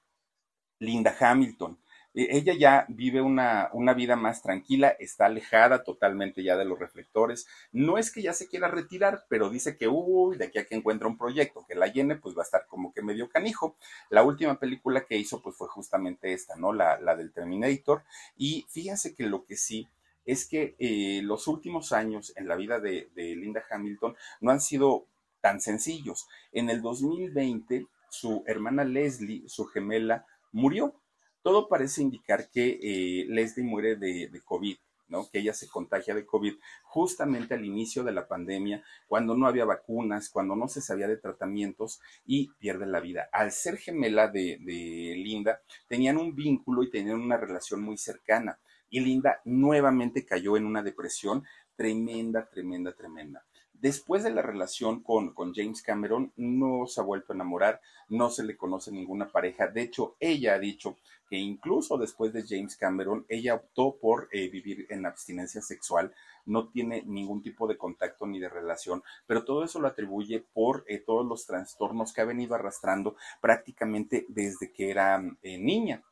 [0.79, 1.77] Linda Hamilton.
[2.13, 6.79] Eh, ella ya vive una, una, vida más tranquila, está alejada totalmente ya de los
[6.79, 7.47] reflectores.
[7.71, 10.75] No es que ya se quiera retirar, pero dice que, uy, de aquí a que
[10.75, 13.77] encuentra un proyecto que la llene, pues va a estar como que medio canijo.
[14.09, 16.73] La última película que hizo, pues fue justamente esta, ¿no?
[16.73, 18.03] La, la del Terminator.
[18.35, 19.87] Y fíjense que lo que sí
[20.25, 25.07] es que eh, los últimos años en la vida de Linda Hamilton no han sido
[25.41, 26.27] tan sencillos.
[26.51, 30.95] En el 2020, su hermana Leslie, su gemela, murió.
[31.41, 34.77] Todo parece indicar que eh, Leslie muere de, COVID.
[35.07, 35.29] ¿no?
[35.29, 39.65] que ella se contagia de COVID justamente al inicio de la pandemia, cuando no había
[39.65, 43.27] vacunas, cuando no se sabía de tratamientos y pierde la vida.
[43.33, 48.57] Al ser gemela de, de Linda, tenían un vínculo y tenían una relación muy cercana.
[48.89, 51.43] Y Linda nuevamente cayó en una depresión
[51.75, 53.43] tremenda, tremenda, tremenda.
[53.81, 58.43] Después de la relación con, James Cameron, no se ha vuelto a enamorar, no se
[58.43, 59.69] le conoce ninguna pareja.
[59.69, 64.49] De hecho, ella ha dicho que incluso después de James Cameron, ella optó por eh,
[64.49, 66.13] vivir en abstinencia sexual,
[66.45, 70.85] no tiene ningún tipo de contacto ni de relación, pero todo eso lo atribuye por
[70.87, 76.03] eh, todos los trastornos que ha venido arrastrando prácticamente desde que era eh, niña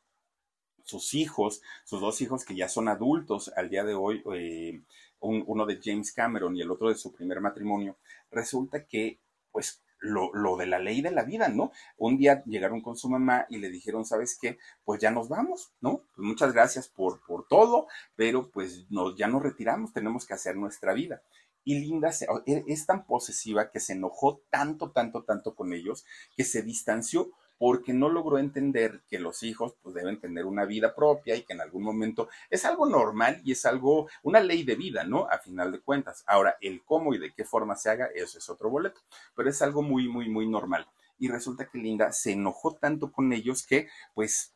[0.90, 4.24] sus hijos, sus dos hijos que ya son adultos al día de hoy,
[5.20, 7.98] uno de James Cameron y el otro de su primer matrimonio,
[8.32, 9.20] resulta que,
[9.52, 11.72] pues, lo, lo, de la ley de la vida, ¿no?
[11.98, 14.58] Un día llegaron con su mamá y le dijeron, ¿sabes qué?
[14.86, 16.04] Pues ya nos vamos, ¿no?
[16.16, 20.56] Pues muchas gracias por, por todo, pero pues nos, ya nos retiramos, tenemos que hacer
[20.56, 21.22] nuestra vida.
[21.66, 26.46] Y Linda se, es tan posesiva que se enojó tanto, tanto, tanto con ellos que
[26.46, 31.36] se distanció porque no logró entender que los hijos pues, deben tener una vida propia
[31.36, 35.04] y que en algún momento es algo normal y es algo, una ley de vida,
[35.04, 35.28] ¿no?
[35.30, 36.24] A final de cuentas.
[36.26, 39.02] Ahora, el cómo y de qué forma se haga, eso es otro boleto,
[39.36, 40.88] pero es algo muy, muy, muy normal.
[41.20, 44.54] Y resulta que Linda se enojó tanto con ellos que, pues,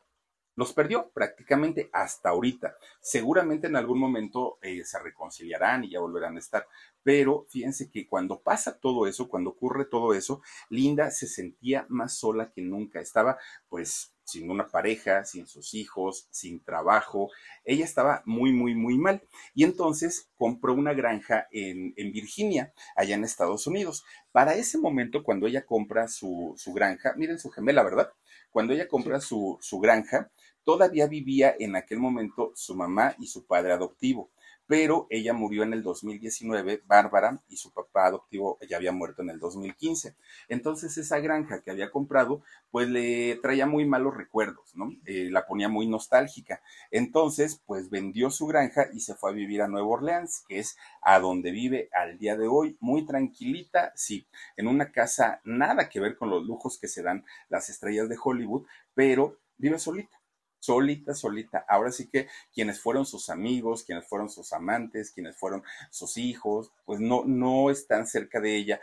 [0.56, 2.76] los perdió prácticamente hasta ahorita.
[3.00, 6.66] Seguramente en algún momento eh, se reconciliarán y ya volverán a estar.
[7.02, 12.16] Pero fíjense que cuando pasa todo eso, cuando ocurre todo eso, Linda se sentía más
[12.16, 13.00] sola que nunca.
[13.00, 13.38] Estaba
[13.68, 17.30] pues sin una pareja, sin sus hijos, sin trabajo.
[17.64, 19.22] Ella estaba muy, muy, muy mal.
[19.54, 24.04] Y entonces compró una granja en, Virginia, allá en Estados Unidos.
[24.32, 28.10] Para ese momento, cuando ella compra su, granja, miren su gemela, ¿verdad?
[28.50, 30.30] Cuando ella compra su, su granja,
[30.64, 34.30] todavía vivía en aquel momento su mamá y su padre adoptivo
[34.66, 39.30] pero ella murió en el 2019, Bárbara, y su papá adoptivo ya había muerto en
[39.30, 40.16] el 2015.
[40.48, 44.92] Entonces esa granja que había comprado, pues le traía muy malos recuerdos, ¿no?
[45.04, 46.62] Eh, la ponía muy nostálgica.
[46.90, 50.76] Entonces, pues vendió su granja y se fue a vivir a Nueva Orleans, que es
[51.02, 56.00] a donde vive al día de hoy, muy tranquilita, sí, en una casa nada que
[56.00, 60.23] ver con los lujos que se dan las estrellas de Hollywood, pero vive solita
[60.64, 61.64] solita, solita.
[61.68, 66.72] Ahora sí que quienes fueron sus amigos, quienes fueron sus amantes, quienes fueron sus hijos,
[66.86, 68.80] pues no, no están cerca de ella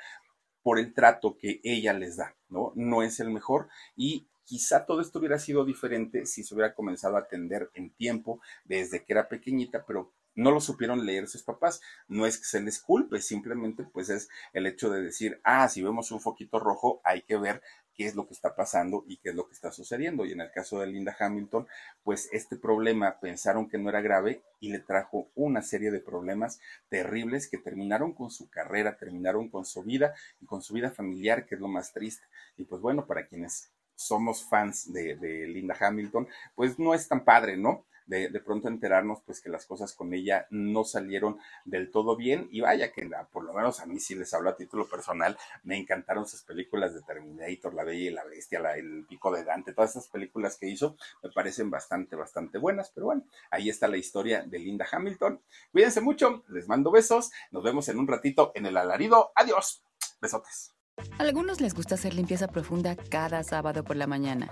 [0.61, 2.71] por el trato que ella les da, ¿no?
[2.75, 7.15] No es el mejor y quizá todo esto hubiera sido diferente si se hubiera comenzado
[7.15, 11.82] a atender en tiempo desde que era pequeñita, pero no lo supieron leer sus papás.
[12.07, 15.82] No es que se les culpe, simplemente pues es el hecho de decir, ah, si
[15.82, 17.61] vemos un foquito rojo, hay que ver
[17.93, 20.25] qué es lo que está pasando y qué es lo que está sucediendo.
[20.25, 21.67] Y en el caso de Linda Hamilton,
[22.03, 26.59] pues este problema pensaron que no era grave y le trajo una serie de problemas
[26.89, 31.45] terribles que terminaron con su carrera, terminaron con su vida y con su vida familiar,
[31.45, 32.25] que es lo más triste.
[32.57, 37.23] Y pues bueno, para quienes somos fans de, de Linda Hamilton, pues no es tan
[37.23, 37.86] padre, ¿no?
[38.12, 42.59] De, pronto enterarnos pues que las cosas con ella no salieron del todo bien y
[42.59, 46.28] vaya que por lo menos a mí sí les hablo a título personal, me encantaron
[46.28, 50.09] sus películas de Terminator, La Bella y la Bestia, El Pico de Dante, todas esas
[50.09, 54.59] películas que hizo me parecen bastante, bastante buenas, pero bueno, ahí está la historia de
[54.59, 55.41] Linda Hamilton.
[55.72, 59.84] Cuídense mucho, les mando besos, nos vemos en un ratito en el alarido, adiós,
[60.20, 60.74] besotes.
[61.18, 64.51] A algunos les gusta hacer limpieza profunda cada sábado por la mañana.